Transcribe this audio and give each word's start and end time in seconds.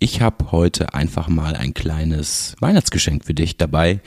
Ich 0.00 0.20
habe 0.20 0.52
heute 0.52 0.94
einfach 0.94 1.26
mal 1.28 1.56
ein 1.56 1.74
kleines 1.74 2.54
Weihnachtsgeschenk 2.60 3.24
für 3.24 3.34
dich 3.34 3.56
dabei, 3.56 3.98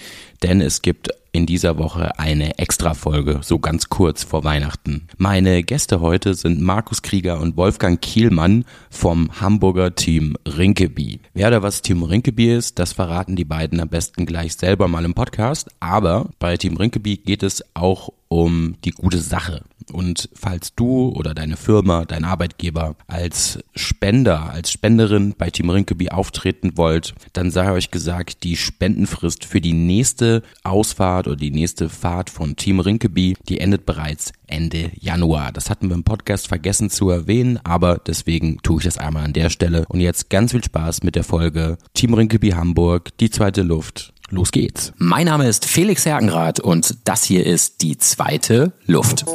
denn 0.42 0.62
es 0.62 0.82
gibt 0.82 1.10
in 1.34 1.46
dieser 1.46 1.78
Woche 1.78 2.18
eine 2.18 2.58
Extra-Folge, 2.60 3.40
so 3.42 3.60
ganz 3.60 3.90
kurz 3.90 4.24
vor 4.24 4.46
Weihnachten. 4.46 5.10
Meine 5.18 5.64
Gäste 5.64 6.00
heute 6.00 6.34
sind 6.34 6.62
Markus 6.62 7.02
Krieger 7.02 7.42
und 7.42 7.58
Wolfgang 7.58 8.00
Kielmann 8.00 8.64
vom 8.90 9.42
Hamburger 9.42 9.94
Team 9.94 10.38
Rinkeby. 10.46 11.20
Wer 11.34 11.50
oder 11.50 11.62
was 11.62 11.82
Team 11.82 12.04
Rinkeby 12.04 12.54
ist, 12.54 12.80
das 12.80 12.94
verraten 12.94 13.36
die 13.36 13.44
beiden 13.44 13.82
am 13.82 13.90
besten 13.90 14.26
gleich 14.26 14.54
selber 14.54 14.88
mal 14.88 15.04
im 15.04 15.14
Podcast, 15.14 15.72
aber 15.82 16.30
bei 16.40 16.56
Team 16.56 16.78
Rinkeby 16.78 17.18
geht 17.18 17.44
es 17.44 17.66
auch 17.74 18.14
um 18.32 18.76
die 18.86 18.92
gute 18.92 19.20
Sache. 19.20 19.62
Und 19.92 20.30
falls 20.34 20.74
du 20.74 21.10
oder 21.10 21.34
deine 21.34 21.58
Firma, 21.58 22.06
dein 22.06 22.24
Arbeitgeber 22.24 22.96
als 23.08 23.60
Spender, 23.76 24.54
als 24.54 24.72
Spenderin 24.72 25.36
bei 25.38 25.50
Team 25.50 25.70
Rinkeby 25.70 26.10
auftreten 26.10 26.78
wollt, 26.78 27.14
dann 27.34 27.52
sei 27.52 27.70
euch 27.74 27.92
gesagt, 27.92 28.44
die 28.44 28.56
Spendenfrist 28.56 29.44
für 29.44 29.60
die 29.60 29.74
nächste 29.74 30.44
Ausfahrt 30.64 31.28
oder 31.28 31.36
die 31.36 31.52
nächste 31.52 31.90
Fahrt 31.90 32.30
von 32.30 32.56
Team 32.56 32.80
Rinkeby, 32.80 33.36
die 33.50 33.60
endet 33.60 33.86
bereits 33.86 34.32
Ende 34.48 34.92
Januar. 34.98 35.52
Das 35.52 35.70
hatten 35.70 35.90
wir 35.90 35.96
im 35.96 36.06
Podcast 36.06 36.48
vergessen 36.48 36.90
zu 36.90 37.10
erwähnen, 37.10 37.60
aber 37.66 37.98
deswegen 37.98 38.60
tue 38.64 38.78
ich 38.78 38.86
das 38.86 38.98
einmal 38.98 39.26
an 39.26 39.34
der 39.34 39.50
Stelle. 39.50 39.84
Und 39.90 40.00
jetzt 40.00 40.30
ganz 40.30 40.52
viel 40.52 40.64
Spaß 40.64 41.04
mit 41.04 41.16
der 41.16 41.26
Folge 41.26 41.78
Team 41.94 42.14
Rinkeby 42.14 42.52
Hamburg, 42.52 43.10
die 43.18 43.30
zweite 43.30 43.62
Luft. 43.62 44.14
Los 44.32 44.52
geht's. 44.54 44.94
Mein 44.98 45.26
Name 45.26 45.46
ist 45.46 45.66
Felix 45.66 46.06
Herkenrath 46.06 46.62
und 46.62 46.96
das 47.04 47.26
hier 47.26 47.46
ist 47.46 47.82
die 47.82 47.98
zweite 47.98 48.72
Luft. 48.86 49.26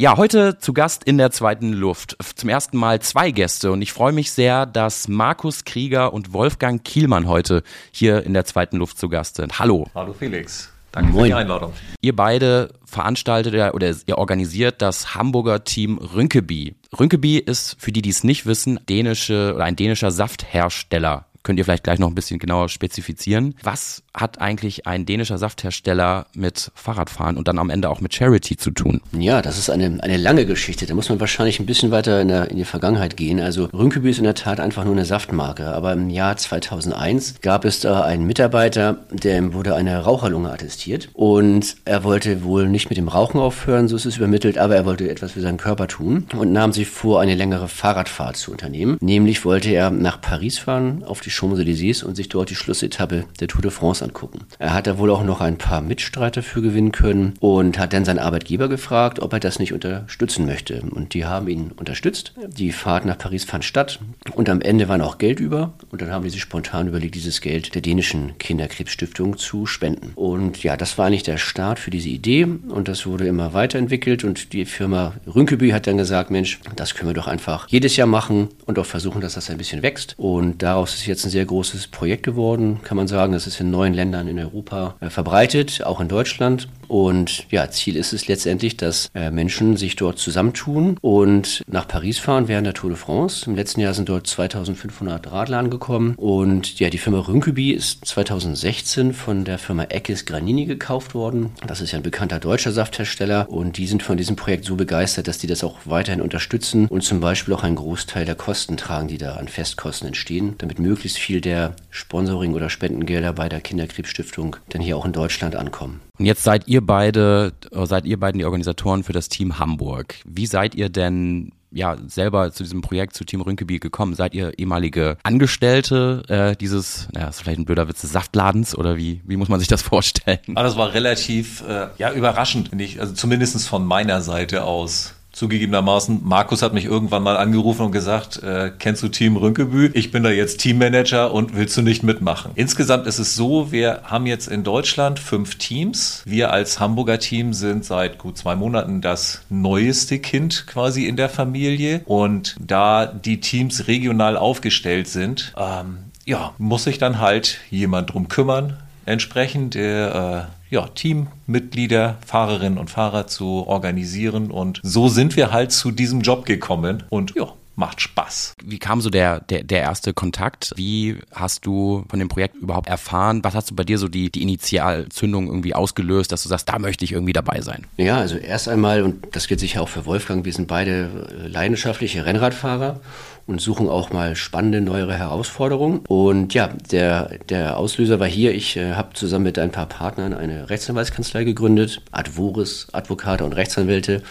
Ja, 0.00 0.16
heute 0.16 0.58
zu 0.58 0.72
Gast 0.72 1.04
in 1.04 1.18
der 1.18 1.30
zweiten 1.30 1.72
Luft. 1.72 2.16
Zum 2.34 2.48
ersten 2.48 2.76
Mal 2.76 3.00
zwei 3.00 3.30
Gäste 3.30 3.70
und 3.70 3.80
ich 3.80 3.92
freue 3.92 4.12
mich 4.12 4.32
sehr, 4.32 4.66
dass 4.66 5.06
Markus 5.06 5.64
Krieger 5.64 6.12
und 6.12 6.32
Wolfgang 6.32 6.82
Kielmann 6.82 7.28
heute 7.28 7.62
hier 7.92 8.24
in 8.24 8.34
der 8.34 8.44
zweiten 8.44 8.78
Luft 8.78 8.98
zu 8.98 9.08
Gast 9.08 9.36
sind. 9.36 9.60
Hallo. 9.60 9.86
Hallo 9.94 10.12
Felix. 10.12 10.74
Danke 10.90 11.12
Moin. 11.12 11.22
für 11.22 11.28
die 11.28 11.34
Einladung. 11.34 11.72
Ihr 12.00 12.14
beide 12.14 12.72
veranstaltet 12.84 13.54
oder 13.54 13.94
ihr 14.06 14.18
organisiert 14.18 14.80
das 14.80 15.14
Hamburger 15.14 15.64
Team 15.64 15.98
Rünkeby. 15.98 16.74
Rünkeby 16.98 17.38
ist, 17.38 17.76
für 17.78 17.92
die, 17.92 18.02
die 18.02 18.10
es 18.10 18.24
nicht 18.24 18.46
wissen, 18.46 18.80
dänische 18.88 19.52
oder 19.54 19.64
ein 19.64 19.76
dänischer 19.76 20.10
Safthersteller. 20.10 21.26
Könnt 21.44 21.58
ihr 21.58 21.66
vielleicht 21.66 21.84
gleich 21.84 21.98
noch 21.98 22.08
ein 22.08 22.14
bisschen 22.14 22.38
genauer 22.38 22.70
spezifizieren. 22.70 23.54
Was 23.62 24.02
hat 24.14 24.40
eigentlich 24.40 24.86
ein 24.86 25.04
dänischer 25.04 25.36
Safthersteller 25.36 26.26
mit 26.34 26.72
Fahrradfahren 26.74 27.36
und 27.36 27.48
dann 27.48 27.58
am 27.58 27.68
Ende 27.68 27.90
auch 27.90 28.00
mit 28.00 28.14
Charity 28.14 28.56
zu 28.56 28.70
tun? 28.70 29.02
Ja, 29.12 29.42
das 29.42 29.58
ist 29.58 29.68
eine, 29.68 30.02
eine 30.02 30.16
lange 30.16 30.46
Geschichte. 30.46 30.86
Da 30.86 30.94
muss 30.94 31.10
man 31.10 31.20
wahrscheinlich 31.20 31.60
ein 31.60 31.66
bisschen 31.66 31.90
weiter 31.90 32.22
in, 32.22 32.28
der, 32.28 32.50
in 32.50 32.56
die 32.56 32.64
Vergangenheit 32.64 33.18
gehen. 33.18 33.40
Also 33.40 33.66
Rünkeby 33.74 34.08
ist 34.08 34.18
in 34.18 34.24
der 34.24 34.34
Tat 34.34 34.58
einfach 34.58 34.84
nur 34.84 34.94
eine 34.94 35.04
Saftmarke. 35.04 35.66
Aber 35.66 35.92
im 35.92 36.08
Jahr 36.08 36.34
2001 36.34 37.42
gab 37.42 37.66
es 37.66 37.80
da 37.80 38.02
einen 38.02 38.26
Mitarbeiter, 38.26 39.04
dem 39.10 39.52
wurde 39.52 39.74
eine 39.74 39.98
Raucherlunge 39.98 40.50
attestiert. 40.50 41.10
Und 41.12 41.76
er 41.84 42.04
wollte 42.04 42.42
wohl 42.42 42.70
nicht 42.70 42.88
mit 42.88 42.96
dem 42.96 43.08
Rauchen 43.08 43.38
aufhören, 43.38 43.88
so 43.88 43.96
ist 43.96 44.06
es 44.06 44.16
übermittelt, 44.16 44.56
aber 44.56 44.76
er 44.76 44.86
wollte 44.86 45.10
etwas 45.10 45.32
für 45.32 45.42
seinen 45.42 45.58
Körper 45.58 45.88
tun 45.88 46.26
und 46.34 46.52
nahm 46.52 46.72
sich 46.72 46.88
vor, 46.88 47.20
eine 47.20 47.34
längere 47.34 47.68
Fahrradfahrt 47.68 48.38
zu 48.38 48.50
unternehmen. 48.50 48.96
Nämlich 49.02 49.44
wollte 49.44 49.68
er 49.68 49.90
nach 49.90 50.22
Paris 50.22 50.58
fahren, 50.58 51.04
auf 51.04 51.20
die 51.20 51.33
Champs-Élysées 51.34 52.04
und 52.04 52.14
sich 52.14 52.28
dort 52.28 52.50
die 52.50 52.54
Schlussetappe 52.54 53.24
der 53.40 53.48
Tour 53.48 53.62
de 53.62 53.70
France 53.70 54.04
angucken. 54.04 54.40
Er 54.58 54.72
hat 54.72 54.86
da 54.86 54.98
wohl 54.98 55.10
auch 55.10 55.24
noch 55.24 55.40
ein 55.40 55.58
paar 55.58 55.80
Mitstreiter 55.80 56.42
für 56.42 56.62
gewinnen 56.62 56.92
können 56.92 57.34
und 57.40 57.78
hat 57.78 57.92
dann 57.92 58.04
seinen 58.04 58.18
Arbeitgeber 58.18 58.68
gefragt, 58.68 59.20
ob 59.20 59.32
er 59.32 59.40
das 59.40 59.58
nicht 59.58 59.72
unterstützen 59.72 60.46
möchte. 60.46 60.82
Und 60.82 61.14
die 61.14 61.24
haben 61.24 61.48
ihn 61.48 61.72
unterstützt. 61.76 62.32
Die 62.56 62.72
Fahrt 62.72 63.04
nach 63.04 63.18
Paris 63.18 63.44
fand 63.44 63.64
statt 63.64 64.00
und 64.34 64.48
am 64.48 64.60
Ende 64.60 64.88
war 64.88 64.98
noch 64.98 65.18
Geld 65.18 65.40
über. 65.40 65.74
Und 65.90 66.00
dann 66.00 66.10
haben 66.10 66.24
die 66.24 66.30
sich 66.30 66.40
spontan 66.40 66.88
überlegt, 66.88 67.14
dieses 67.14 67.40
Geld 67.40 67.74
der 67.74 67.82
dänischen 67.82 68.38
Kinderkrebsstiftung 68.38 69.36
zu 69.38 69.66
spenden. 69.66 70.12
Und 70.14 70.62
ja, 70.62 70.76
das 70.76 70.98
war 70.98 71.06
eigentlich 71.06 71.22
der 71.22 71.38
Start 71.38 71.78
für 71.78 71.90
diese 71.90 72.08
Idee 72.08 72.44
und 72.44 72.88
das 72.88 73.06
wurde 73.06 73.26
immer 73.26 73.54
weiterentwickelt 73.54 74.24
und 74.24 74.52
die 74.52 74.64
Firma 74.64 75.14
Rünkeby 75.26 75.70
hat 75.70 75.86
dann 75.86 75.96
gesagt, 75.96 76.30
Mensch, 76.30 76.60
das 76.76 76.94
können 76.94 77.10
wir 77.10 77.14
doch 77.14 77.28
einfach 77.28 77.68
jedes 77.68 77.96
Jahr 77.96 78.06
machen 78.06 78.48
und 78.66 78.78
auch 78.78 78.86
versuchen, 78.86 79.20
dass 79.20 79.34
das 79.34 79.50
ein 79.50 79.58
bisschen 79.58 79.82
wächst. 79.82 80.14
Und 80.18 80.62
daraus 80.62 80.94
ist 80.94 81.06
jetzt 81.06 81.23
ein 81.24 81.30
sehr 81.30 81.44
großes 81.44 81.88
Projekt 81.88 82.22
geworden, 82.22 82.80
kann 82.82 82.96
man 82.96 83.08
sagen. 83.08 83.32
Das 83.32 83.46
ist 83.46 83.60
in 83.60 83.70
neun 83.70 83.94
Ländern 83.94 84.28
in 84.28 84.38
Europa 84.38 84.94
äh, 85.00 85.10
verbreitet, 85.10 85.82
auch 85.84 86.00
in 86.00 86.08
Deutschland. 86.08 86.68
Und 86.88 87.46
ja, 87.50 87.70
Ziel 87.70 87.96
ist 87.96 88.12
es 88.12 88.28
letztendlich, 88.28 88.76
dass 88.76 89.10
äh, 89.14 89.30
Menschen 89.30 89.76
sich 89.76 89.96
dort 89.96 90.18
zusammentun 90.18 90.96
und 91.00 91.62
nach 91.66 91.88
Paris 91.88 92.18
fahren 92.18 92.48
während 92.48 92.66
der 92.66 92.74
Tour 92.74 92.90
de 92.90 92.98
France. 92.98 93.48
Im 93.48 93.56
letzten 93.56 93.80
Jahr 93.80 93.94
sind 93.94 94.08
dort 94.08 94.26
2500 94.26 95.30
Radler 95.30 95.58
angekommen. 95.58 96.14
Und 96.16 96.78
ja, 96.78 96.90
die 96.90 96.98
Firma 96.98 97.20
Rünkeby 97.20 97.72
ist 97.72 98.04
2016 98.04 99.12
von 99.14 99.44
der 99.44 99.58
Firma 99.58 99.84
Eckes 99.84 100.24
Granini 100.26 100.66
gekauft 100.66 101.14
worden. 101.14 101.52
Das 101.66 101.80
ist 101.80 101.92
ja 101.92 101.98
ein 101.98 102.02
bekannter 102.02 102.40
deutscher 102.40 102.72
Safthersteller. 102.72 103.48
Und 103.50 103.78
die 103.78 103.86
sind 103.86 104.02
von 104.02 104.16
diesem 104.16 104.36
Projekt 104.36 104.64
so 104.64 104.76
begeistert, 104.76 105.28
dass 105.28 105.38
die 105.38 105.46
das 105.46 105.64
auch 105.64 105.78
weiterhin 105.84 106.20
unterstützen 106.20 106.86
und 106.88 107.02
zum 107.02 107.20
Beispiel 107.20 107.54
auch 107.54 107.62
einen 107.62 107.76
Großteil 107.76 108.24
der 108.24 108.34
Kosten 108.34 108.76
tragen, 108.76 109.08
die 109.08 109.18
da 109.18 109.34
an 109.34 109.48
Festkosten 109.48 110.08
entstehen, 110.08 110.54
damit 110.58 110.78
möglichst 110.78 111.18
viel 111.18 111.40
der 111.40 111.74
Sponsoring- 111.90 112.54
oder 112.54 112.70
Spendengelder 112.70 113.32
bei 113.32 113.48
der 113.48 113.60
Kinderkrebsstiftung 113.60 114.56
dann 114.68 114.82
hier 114.82 114.96
auch 114.96 115.04
in 115.04 115.12
Deutschland 115.12 115.56
ankommen. 115.56 116.00
Und 116.18 116.26
jetzt 116.26 116.44
seid 116.44 116.68
ihr 116.68 116.80
beide, 116.80 117.52
äh, 117.72 117.86
seid 117.86 118.04
ihr 118.04 118.18
beiden 118.18 118.38
die 118.38 118.44
Organisatoren 118.44 119.02
für 119.02 119.12
das 119.12 119.28
Team 119.28 119.58
Hamburg. 119.58 120.16
Wie 120.24 120.46
seid 120.46 120.74
ihr 120.74 120.88
denn 120.88 121.52
ja 121.72 121.96
selber 122.06 122.52
zu 122.52 122.62
diesem 122.62 122.82
Projekt 122.82 123.14
zu 123.14 123.24
Team 123.24 123.40
Rünkeby 123.40 123.80
gekommen? 123.80 124.14
Seid 124.14 124.32
ihr 124.32 124.56
ehemalige 124.58 125.16
Angestellte 125.24 126.22
äh, 126.28 126.56
dieses, 126.56 127.08
naja, 127.12 127.28
ist 127.28 127.40
vielleicht 127.40 127.58
ein 127.58 127.64
blöder 127.64 127.88
Witz, 127.88 128.02
des 128.02 128.12
Saftladens 128.12 128.76
oder 128.76 128.96
wie, 128.96 129.22
wie 129.24 129.36
muss 129.36 129.48
man 129.48 129.58
sich 129.58 129.68
das 129.68 129.82
vorstellen? 129.82 130.38
Ah, 130.54 130.62
das 130.62 130.76
war 130.76 130.94
relativ 130.94 131.64
äh, 131.68 131.88
ja 131.98 132.12
überraschend, 132.12 132.68
finde 132.68 132.84
ich, 132.84 133.00
also 133.00 133.12
zumindest 133.12 133.68
von 133.68 133.84
meiner 133.84 134.20
Seite 134.20 134.62
aus 134.64 135.13
zugegebenermaßen, 135.34 136.20
Markus 136.22 136.62
hat 136.62 136.72
mich 136.72 136.84
irgendwann 136.84 137.22
mal 137.22 137.36
angerufen 137.36 137.86
und 137.86 137.92
gesagt, 137.92 138.42
äh, 138.42 138.70
kennst 138.78 139.02
du 139.02 139.08
Team 139.08 139.36
Rünkebü? 139.36 139.90
Ich 139.94 140.10
bin 140.10 140.22
da 140.22 140.30
jetzt 140.30 140.60
Teammanager 140.60 141.32
und 141.32 141.56
willst 141.56 141.76
du 141.76 141.82
nicht 141.82 142.02
mitmachen? 142.02 142.52
Insgesamt 142.54 143.06
ist 143.06 143.18
es 143.18 143.34
so, 143.34 143.72
wir 143.72 144.02
haben 144.04 144.26
jetzt 144.26 144.46
in 144.48 144.64
Deutschland 144.64 145.18
fünf 145.18 145.56
Teams. 145.56 146.22
Wir 146.24 146.52
als 146.52 146.80
Hamburger 146.80 147.18
Team 147.18 147.52
sind 147.52 147.84
seit 147.84 148.18
gut 148.18 148.38
zwei 148.38 148.54
Monaten 148.54 149.00
das 149.00 149.42
neueste 149.50 150.18
Kind 150.18 150.66
quasi 150.66 151.06
in 151.06 151.16
der 151.16 151.28
Familie. 151.28 152.02
Und 152.04 152.56
da 152.60 153.06
die 153.06 153.40
Teams 153.40 153.88
regional 153.88 154.36
aufgestellt 154.36 155.08
sind, 155.08 155.52
ähm, 155.56 155.98
ja, 156.24 156.54
muss 156.58 156.84
sich 156.84 156.98
dann 156.98 157.18
halt 157.18 157.58
jemand 157.70 158.12
drum 158.12 158.28
kümmern, 158.28 158.78
entsprechend 159.04 159.74
der 159.74 160.48
äh, 160.48 160.63
ja, 160.74 160.88
Teammitglieder, 160.88 162.18
Fahrerinnen 162.26 162.78
und 162.78 162.90
Fahrer 162.90 163.26
zu 163.26 163.66
organisieren. 163.66 164.50
Und 164.50 164.80
so 164.82 165.08
sind 165.08 165.36
wir 165.36 165.52
halt 165.52 165.72
zu 165.72 165.90
diesem 165.90 166.20
Job 166.20 166.44
gekommen. 166.44 167.04
Und 167.08 167.34
ja, 167.36 167.52
macht 167.76 168.00
Spaß. 168.00 168.54
Wie 168.62 168.78
kam 168.78 169.00
so 169.00 169.10
der, 169.10 169.40
der, 169.40 169.62
der 169.62 169.80
erste 169.80 170.12
Kontakt? 170.12 170.72
Wie 170.76 171.16
hast 171.32 171.64
du 171.66 172.04
von 172.08 172.18
dem 172.18 172.28
Projekt 172.28 172.56
überhaupt 172.56 172.88
erfahren? 172.88 173.42
Was 173.42 173.54
hast 173.54 173.70
du 173.70 173.74
bei 173.74 173.84
dir 173.84 173.98
so 173.98 174.08
die, 174.08 174.30
die 174.30 174.42
Initialzündung 174.42 175.46
irgendwie 175.46 175.74
ausgelöst, 175.74 176.32
dass 176.32 176.42
du 176.42 176.48
sagst, 176.48 176.68
da 176.68 176.78
möchte 176.78 177.04
ich 177.04 177.12
irgendwie 177.12 177.32
dabei 177.32 177.60
sein? 177.60 177.86
Ja, 177.96 178.18
also 178.18 178.36
erst 178.36 178.68
einmal, 178.68 179.02
und 179.02 179.28
das 179.32 179.46
gilt 179.46 179.60
sicher 179.60 179.80
auch 179.80 179.88
für 179.88 180.06
Wolfgang, 180.06 180.44
wir 180.44 180.52
sind 180.52 180.68
beide 180.68 181.28
leidenschaftliche 181.46 182.26
Rennradfahrer 182.26 183.00
und 183.46 183.60
suchen 183.60 183.88
auch 183.88 184.10
mal 184.10 184.36
spannende, 184.36 184.80
neuere 184.80 185.14
Herausforderungen. 185.14 186.00
Und 186.08 186.54
ja, 186.54 186.68
der, 186.90 187.38
der 187.48 187.76
Auslöser 187.76 188.20
war 188.20 188.26
hier, 188.26 188.54
ich 188.54 188.76
äh, 188.76 188.94
habe 188.94 189.14
zusammen 189.14 189.44
mit 189.44 189.58
ein 189.58 189.70
paar 189.70 189.86
Partnern 189.86 190.34
eine 190.34 190.70
Rechtsanwaltskanzlei 190.70 191.44
gegründet, 191.44 192.00
Advoris, 192.12 192.88
Advokate 192.92 193.44
und 193.44 193.52
Rechtsanwälte 193.52 194.22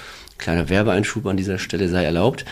Kleiner 0.44 0.68
Werbeeinschub 0.68 1.26
an 1.28 1.38
dieser 1.38 1.58
Stelle 1.58 1.88
sei 1.88 2.04
erlaubt. 2.04 2.44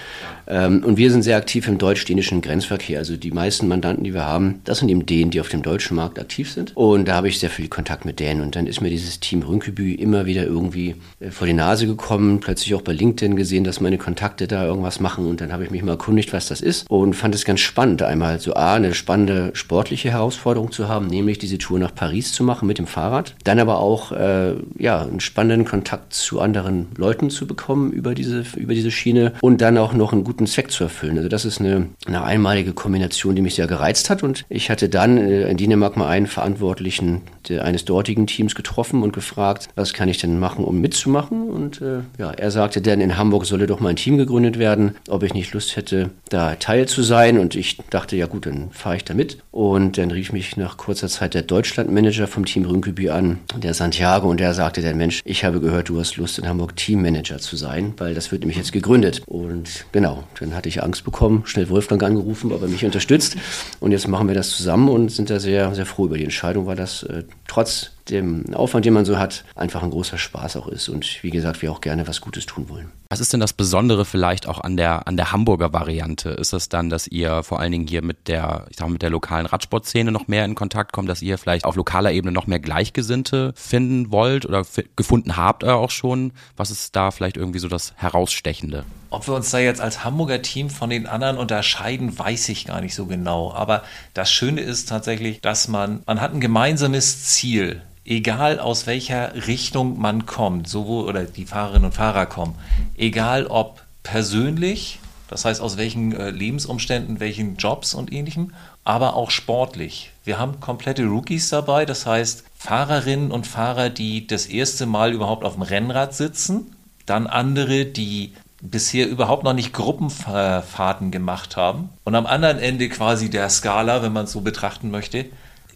Ähm, 0.51 0.83
und 0.83 0.97
wir 0.97 1.09
sind 1.09 1.23
sehr 1.23 1.37
aktiv 1.37 1.67
im 1.67 1.77
deutsch-dänischen 1.77 2.41
Grenzverkehr. 2.41 2.99
Also 2.99 3.15
die 3.15 3.31
meisten 3.31 3.67
Mandanten, 3.67 4.03
die 4.03 4.13
wir 4.13 4.25
haben, 4.25 4.59
das 4.65 4.79
sind 4.79 4.89
eben 4.89 5.05
Dänen, 5.05 5.31
die 5.31 5.39
auf 5.39 5.47
dem 5.47 5.61
deutschen 5.61 5.95
Markt 5.95 6.19
aktiv 6.19 6.51
sind. 6.51 6.75
Und 6.75 7.07
da 7.07 7.15
habe 7.15 7.29
ich 7.29 7.39
sehr 7.39 7.49
viel 7.49 7.69
Kontakt 7.69 8.05
mit 8.05 8.19
Dänen. 8.19 8.43
Und 8.43 8.55
dann 8.55 8.67
ist 8.67 8.81
mir 8.81 8.89
dieses 8.89 9.19
Team 9.21 9.41
Rünkebü 9.41 9.93
immer 9.93 10.25
wieder 10.25 10.43
irgendwie 10.43 10.95
äh, 11.19 11.31
vor 11.31 11.47
die 11.47 11.53
Nase 11.53 11.87
gekommen. 11.87 12.41
Plötzlich 12.41 12.75
auch 12.75 12.81
bei 12.81 12.91
LinkedIn 12.91 13.35
gesehen, 13.35 13.63
dass 13.63 13.79
meine 13.79 13.97
Kontakte 13.97 14.47
da 14.47 14.65
irgendwas 14.65 14.99
machen. 14.99 15.25
Und 15.25 15.39
dann 15.41 15.53
habe 15.53 15.63
ich 15.63 15.71
mich 15.71 15.83
mal 15.83 15.93
erkundigt, 15.93 16.33
was 16.33 16.47
das 16.47 16.61
ist. 16.61 16.89
Und 16.89 17.15
fand 17.15 17.33
es 17.33 17.45
ganz 17.45 17.61
spannend, 17.61 18.01
einmal 18.01 18.39
so 18.39 18.53
A, 18.53 18.75
eine 18.75 18.93
spannende 18.93 19.51
sportliche 19.53 20.11
Herausforderung 20.11 20.71
zu 20.71 20.89
haben, 20.89 21.07
nämlich 21.07 21.39
diese 21.39 21.57
Tour 21.57 21.79
nach 21.79 21.95
Paris 21.95 22.33
zu 22.33 22.43
machen 22.43 22.67
mit 22.67 22.77
dem 22.77 22.87
Fahrrad. 22.87 23.35
Dann 23.45 23.59
aber 23.59 23.79
auch 23.79 24.11
äh, 24.11 24.55
ja, 24.77 25.01
einen 25.01 25.21
spannenden 25.21 25.65
Kontakt 25.65 26.13
zu 26.13 26.41
anderen 26.41 26.87
Leuten 26.97 27.29
zu 27.29 27.47
bekommen 27.47 27.91
über 27.91 28.13
diese, 28.13 28.43
über 28.57 28.73
diese 28.73 28.91
Schiene 28.91 29.33
und 29.41 29.61
dann 29.61 29.77
auch 29.77 29.93
noch 29.93 30.11
einen 30.11 30.23
guten 30.23 30.40
Zweck 30.47 30.71
zu 30.71 30.83
erfüllen. 30.83 31.17
Also 31.17 31.29
das 31.29 31.45
ist 31.45 31.59
eine, 31.59 31.87
eine 32.05 32.23
einmalige 32.23 32.73
Kombination, 32.73 33.35
die 33.35 33.41
mich 33.41 33.55
sehr 33.55 33.67
gereizt 33.67 34.09
hat. 34.09 34.23
Und 34.23 34.45
ich 34.49 34.69
hatte 34.69 34.89
dann 34.89 35.17
äh, 35.17 35.49
in 35.49 35.57
Dänemark 35.57 35.97
mal 35.97 36.07
einen 36.07 36.27
Verantwortlichen 36.27 37.21
eines 37.49 37.85
dortigen 37.85 38.27
Teams 38.27 38.55
getroffen 38.55 39.03
und 39.03 39.13
gefragt, 39.13 39.69
was 39.75 39.93
kann 39.93 40.09
ich 40.09 40.19
denn 40.19 40.39
machen, 40.39 40.63
um 40.63 40.79
mitzumachen? 40.79 41.49
Und 41.49 41.81
äh, 41.81 41.99
ja, 42.17 42.31
er 42.31 42.51
sagte 42.51 42.81
dann, 42.81 43.01
in 43.01 43.17
Hamburg 43.17 43.45
solle 43.45 43.67
doch 43.67 43.79
mal 43.79 43.89
ein 43.89 43.95
Team 43.95 44.17
gegründet 44.17 44.59
werden, 44.59 44.95
ob 45.09 45.23
ich 45.23 45.33
nicht 45.33 45.53
Lust 45.53 45.75
hätte, 45.75 46.11
da 46.29 46.55
Teil 46.55 46.87
zu 46.87 47.03
sein. 47.03 47.39
Und 47.39 47.55
ich 47.55 47.77
dachte, 47.89 48.15
ja 48.15 48.27
gut, 48.27 48.45
dann 48.45 48.69
fahre 48.71 48.97
ich 48.97 49.03
da 49.03 49.13
mit. 49.13 49.39
Und 49.51 49.97
dann 49.97 50.11
rief 50.11 50.31
mich 50.31 50.55
nach 50.57 50.77
kurzer 50.77 51.07
Zeit 51.07 51.33
der 51.33 51.41
Deutschlandmanager 51.41 52.27
vom 52.27 52.45
Team 52.45 52.65
Rünkeby 52.65 53.09
an, 53.09 53.39
der 53.57 53.73
Santiago. 53.73 54.29
Und 54.29 54.39
der 54.39 54.53
sagte, 54.53 54.81
der 54.81 54.95
Mensch, 54.95 55.21
ich 55.25 55.43
habe 55.43 55.59
gehört, 55.59 55.89
du 55.89 55.99
hast 55.99 56.17
Lust 56.17 56.39
in 56.39 56.47
Hamburg 56.47 56.75
Teammanager 56.75 57.39
zu 57.39 57.55
sein, 57.55 57.93
weil 57.97 58.13
das 58.13 58.31
wird 58.31 58.41
nämlich 58.41 58.57
jetzt 58.57 58.71
gegründet. 58.71 59.21
Und 59.25 59.85
genau, 59.91 60.23
dann 60.39 60.55
hatte 60.55 60.69
ich 60.69 60.83
Angst 60.83 61.03
bekommen, 61.03 61.43
schnell 61.45 61.69
Wolfgang 61.69 62.01
angerufen, 62.03 62.51
ob 62.51 62.61
er 62.61 62.67
mich 62.67 62.85
unterstützt. 62.85 63.37
Und 63.79 63.91
jetzt 63.91 64.07
machen 64.07 64.27
wir 64.27 64.35
das 64.35 64.49
zusammen 64.51 64.89
und 64.89 65.11
sind 65.11 65.29
da 65.29 65.39
sehr, 65.39 65.73
sehr 65.75 65.85
froh 65.85 66.05
über 66.05 66.17
die 66.17 66.23
Entscheidung, 66.23 66.65
weil 66.65 66.75
das 66.75 67.03
äh, 67.03 67.23
trotz 67.47 67.91
dem 68.09 68.53
Aufwand, 68.53 68.85
den 68.85 68.93
man 68.93 69.05
so 69.05 69.17
hat, 69.17 69.45
einfach 69.55 69.83
ein 69.83 69.89
großer 69.89 70.17
Spaß 70.17 70.57
auch 70.57 70.67
ist. 70.67 70.89
Und 70.89 71.23
wie 71.23 71.29
gesagt, 71.29 71.61
wir 71.61 71.71
auch 71.71 71.81
gerne 71.81 72.07
was 72.07 72.21
Gutes 72.21 72.45
tun 72.45 72.69
wollen. 72.69 72.91
Was 73.09 73.19
ist 73.19 73.33
denn 73.33 73.39
das 73.39 73.53
Besondere 73.53 74.05
vielleicht 74.05 74.47
auch 74.47 74.59
an 74.59 74.77
der, 74.77 75.07
an 75.07 75.17
der 75.17 75.31
Hamburger 75.31 75.73
Variante? 75.73 76.29
Ist 76.29 76.53
das 76.53 76.69
dann, 76.69 76.89
dass 76.89 77.07
ihr 77.07 77.43
vor 77.43 77.59
allen 77.59 77.71
Dingen 77.71 77.87
hier 77.87 78.01
mit 78.01 78.27
der, 78.27 78.65
ich 78.69 78.77
sag 78.77 78.87
mal, 78.87 78.93
mit 78.93 79.01
der 79.01 79.09
lokalen 79.09 79.45
Radsportszene 79.45 80.11
noch 80.11 80.27
mehr 80.27 80.45
in 80.45 80.55
Kontakt 80.55 80.93
kommt, 80.93 81.09
dass 81.09 81.21
ihr 81.21 81.37
vielleicht 81.37 81.65
auf 81.65 81.75
lokaler 81.75 82.11
Ebene 82.11 82.31
noch 82.31 82.47
mehr 82.47 82.59
Gleichgesinnte 82.59 83.53
finden 83.55 84.11
wollt 84.11 84.45
oder 84.45 84.63
gefunden 84.95 85.37
habt 85.37 85.63
ihr 85.63 85.75
auch 85.75 85.91
schon? 85.91 86.33
Was 86.55 86.71
ist 86.71 86.95
da 86.95 87.11
vielleicht 87.11 87.37
irgendwie 87.37 87.59
so 87.59 87.67
das 87.67 87.93
Herausstechende? 87.97 88.85
Ob 89.11 89.27
wir 89.27 89.35
uns 89.35 89.51
da 89.51 89.59
jetzt 89.59 89.81
als 89.81 90.03
Hamburger 90.03 90.41
Team 90.41 90.71
von 90.71 90.89
den 90.89 91.05
anderen 91.05 91.37
unterscheiden, 91.37 92.17
weiß 92.17 92.49
ich 92.49 92.65
gar 92.65 92.81
nicht 92.81 92.95
so 92.95 93.05
genau. 93.05 93.53
Aber 93.53 93.83
das 94.15 94.31
Schöne 94.31 94.61
ist 94.61 94.89
tatsächlich, 94.89 95.41
dass 95.41 95.67
man, 95.67 96.01
man 96.07 96.19
hat 96.19 96.33
ein 96.33 96.41
gemeinsames 96.41 97.25
Ziel 97.25 97.83
egal 98.05 98.59
aus 98.59 98.87
welcher 98.87 99.47
Richtung 99.47 99.99
man 99.99 100.25
kommt, 100.25 100.67
sowohl 100.67 101.05
oder 101.05 101.23
die 101.23 101.45
Fahrerinnen 101.45 101.85
und 101.85 101.93
Fahrer 101.93 102.25
kommen, 102.25 102.55
egal 102.97 103.47
ob 103.47 103.81
persönlich, 104.03 104.99
das 105.27 105.45
heißt 105.45 105.61
aus 105.61 105.77
welchen 105.77 106.13
äh, 106.13 106.31
Lebensumständen, 106.31 107.19
welchen 107.19 107.57
Jobs 107.57 107.93
und 107.93 108.11
ähnlichem, 108.11 108.53
aber 108.83 109.15
auch 109.15 109.31
sportlich. 109.31 110.11
Wir 110.25 110.39
haben 110.39 110.59
komplette 110.59 111.05
Rookies 111.05 111.49
dabei, 111.49 111.85
das 111.85 112.05
heißt 112.05 112.43
Fahrerinnen 112.57 113.31
und 113.31 113.47
Fahrer, 113.47 113.89
die 113.89 114.27
das 114.27 114.47
erste 114.47 114.85
Mal 114.85 115.13
überhaupt 115.13 115.43
auf 115.43 115.53
dem 115.53 115.61
Rennrad 115.61 116.15
sitzen, 116.15 116.75
dann 117.05 117.27
andere, 117.27 117.85
die 117.85 118.33
bisher 118.61 119.09
überhaupt 119.09 119.43
noch 119.43 119.53
nicht 119.53 119.73
Gruppenfahrten 119.73 121.11
gemacht 121.11 121.57
haben 121.57 121.89
und 122.03 122.15
am 122.15 122.25
anderen 122.25 122.59
Ende 122.59 122.89
quasi 122.89 123.29
der 123.29 123.49
Skala, 123.49 124.03
wenn 124.03 124.13
man 124.13 124.25
es 124.25 124.31
so 124.31 124.41
betrachten 124.41 124.91
möchte, 124.91 125.25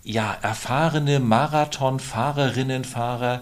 ja, 0.04 0.38
erfahrene 0.42 1.20
Marathonfahrerinnen, 1.20 2.84
Fahrer, 2.84 3.42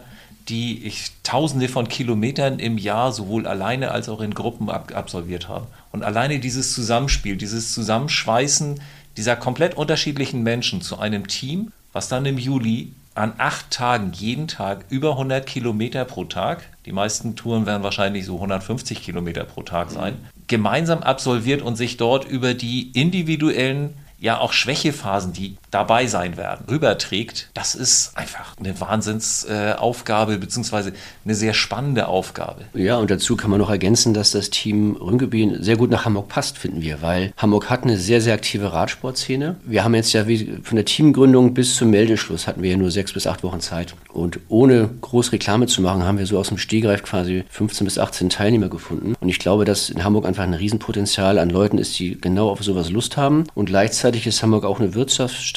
die 0.50 0.86
ich 0.86 1.12
tausende 1.24 1.68
von 1.68 1.88
Kilometern 1.88 2.60
im 2.60 2.78
Jahr 2.78 3.12
sowohl 3.12 3.48
alleine 3.48 3.92
als 3.92 4.10
auch 4.10 4.22
in 4.22 4.34
Gruppen 4.34 4.70
ab 4.70 4.94
absolviert 4.96 5.48
haben. 5.48 5.68
Und 5.92 6.04
alleine 6.04 6.40
dieses 6.40 6.74
Zusammenspiel, 6.74 7.36
dieses 7.36 7.74
Zusammenschweißen 7.74 8.80
dieser 9.18 9.36
komplett 9.36 9.76
unterschiedlichen 9.76 10.42
Menschen 10.44 10.82
zu 10.82 11.00
einem 11.00 11.28
Team, 11.28 11.72
was 11.92 12.08
dann 12.08 12.26
im 12.26 12.38
Juli 12.38 12.94
an 13.16 13.34
acht 13.38 13.70
Tagen, 13.72 14.12
jeden 14.14 14.48
Tag 14.48 14.86
über 14.90 15.12
100 15.12 15.46
Kilometer 15.46 16.04
pro 16.06 16.26
Tag, 16.26 16.64
die 16.86 16.92
meisten 16.92 17.36
Touren 17.36 17.66
werden 17.66 17.84
wahrscheinlich 17.84 18.26
so 18.26 18.36
150 18.36 19.02
Kilometer 19.02 19.44
pro 19.46 19.64
Tag 19.64 19.90
sein, 19.92 20.18
gemeinsam 20.48 21.00
absolviert 21.00 21.62
und 21.62 21.76
sich 21.76 21.98
dort 21.98 22.26
über 22.26 22.54
die 22.54 22.92
individuellen 22.92 23.96
ja 24.20 24.40
auch 24.40 24.54
Schwächephasen, 24.54 25.34
die 25.34 25.58
dabei 25.74 26.08
sein 26.08 26.38
werden, 26.38 26.66
rüberträgt, 26.70 27.50
das 27.54 27.76
ist 27.76 28.16
einfach 28.16 28.56
eine 28.58 28.80
Wahnsinnsaufgabe, 28.80 30.34
äh, 30.34 30.38
beziehungsweise 30.38 30.94
eine 31.26 31.36
sehr 31.36 31.54
spannende 31.54 32.08
Aufgabe. 32.08 32.66
Ja, 32.74 32.98
und 32.98 33.10
dazu 33.10 33.36
kann 33.36 33.50
man 33.50 33.60
noch 33.60 33.70
ergänzen, 33.70 34.14
dass 34.14 34.32
das 34.32 34.50
Team 34.50 34.96
Rünkeby 34.96 35.58
sehr 35.60 35.78
gut 35.78 35.90
nach 35.90 36.06
Hamburg 36.06 36.28
passt, 36.28 36.58
finden 36.58 36.82
wir, 36.82 37.02
weil 37.02 37.34
Hamburg 37.38 37.70
hat 37.70 37.84
eine 37.84 37.98
sehr, 37.98 38.22
sehr 38.22 38.34
aktive 38.34 38.72
Radsportszene. 38.72 39.56
Wir 39.66 39.84
haben 39.84 39.96
jetzt 39.96 40.14
ja 40.14 40.28
wie 40.28 40.60
von 40.64 40.76
der 40.76 40.86
Teamgründung 40.86 41.54
bis 41.54 41.76
zum 41.76 41.90
Meldeschluss 41.90 42.48
hatten 42.48 42.62
wir 42.62 42.72
ja 42.72 42.78
nur 42.78 42.92
sechs 42.92 43.14
bis 43.14 43.28
acht 43.28 43.44
Wochen 43.44 43.60
Zeit. 43.60 43.96
Und 44.12 44.40
ohne 44.50 44.90
groß 45.02 45.32
Reklame 45.32 45.68
zu 45.68 45.82
machen, 45.82 46.04
haben 46.04 46.18
wir 46.18 46.28
so 46.28 46.38
aus 46.38 46.50
dem 46.50 46.58
Stehgreif 46.58 47.04
quasi 47.04 47.44
15 47.50 47.86
bis 47.86 47.98
18 47.98 48.30
Teilnehmer 48.30 48.70
gefunden. 48.70 49.16
Und 49.20 49.30
ich 49.30 49.40
glaube, 49.40 49.66
dass 49.66 49.90
in 49.90 50.04
Hamburg 50.04 50.26
einfach 50.26 50.44
ein 50.44 50.54
Riesenpotenzial 50.54 51.40
an 51.40 51.50
Leuten 51.50 51.78
ist, 51.78 51.98
die 51.98 52.20
genau 52.20 52.50
auf 52.50 52.64
sowas 52.64 52.90
Lust 52.90 53.18
haben 53.18 53.46
und 53.56 53.66
gleichzeitig 53.66 54.28
ist 54.28 54.44
Hamburg 54.44 54.66
auch 54.66 54.80
eine 54.80 54.94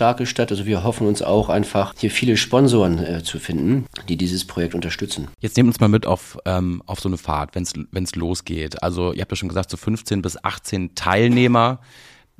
wirtschaftsstarke 0.06 0.26
Stadt. 0.26 0.50
Also 0.50 0.66
wir 0.66 0.84
hoffen 0.84 1.06
uns 1.06 1.22
auch 1.22 1.48
einfach 1.48 1.94
hier 1.98 2.10
viele 2.10 2.36
Sponsoren 2.36 2.98
äh, 2.98 3.22
zu 3.22 3.38
finden, 3.38 3.86
die 4.08 4.16
dieses 4.16 4.44
Projekt 4.44 4.74
unterstützen. 4.74 5.28
Jetzt 5.40 5.56
nehmt 5.56 5.68
uns 5.68 5.80
mal 5.80 5.88
mit 5.88 6.06
auf, 6.06 6.38
ähm, 6.44 6.82
auf 6.86 7.00
so 7.00 7.08
eine 7.08 7.18
Fahrt, 7.18 7.54
wenn 7.54 8.04
es 8.04 8.14
losgeht. 8.14 8.82
Also 8.82 9.12
ihr 9.12 9.22
habt 9.22 9.32
ja 9.32 9.36
schon 9.36 9.48
gesagt, 9.48 9.70
so 9.70 9.76
15 9.76 10.22
bis 10.22 10.42
18 10.42 10.94
Teilnehmer. 10.94 11.80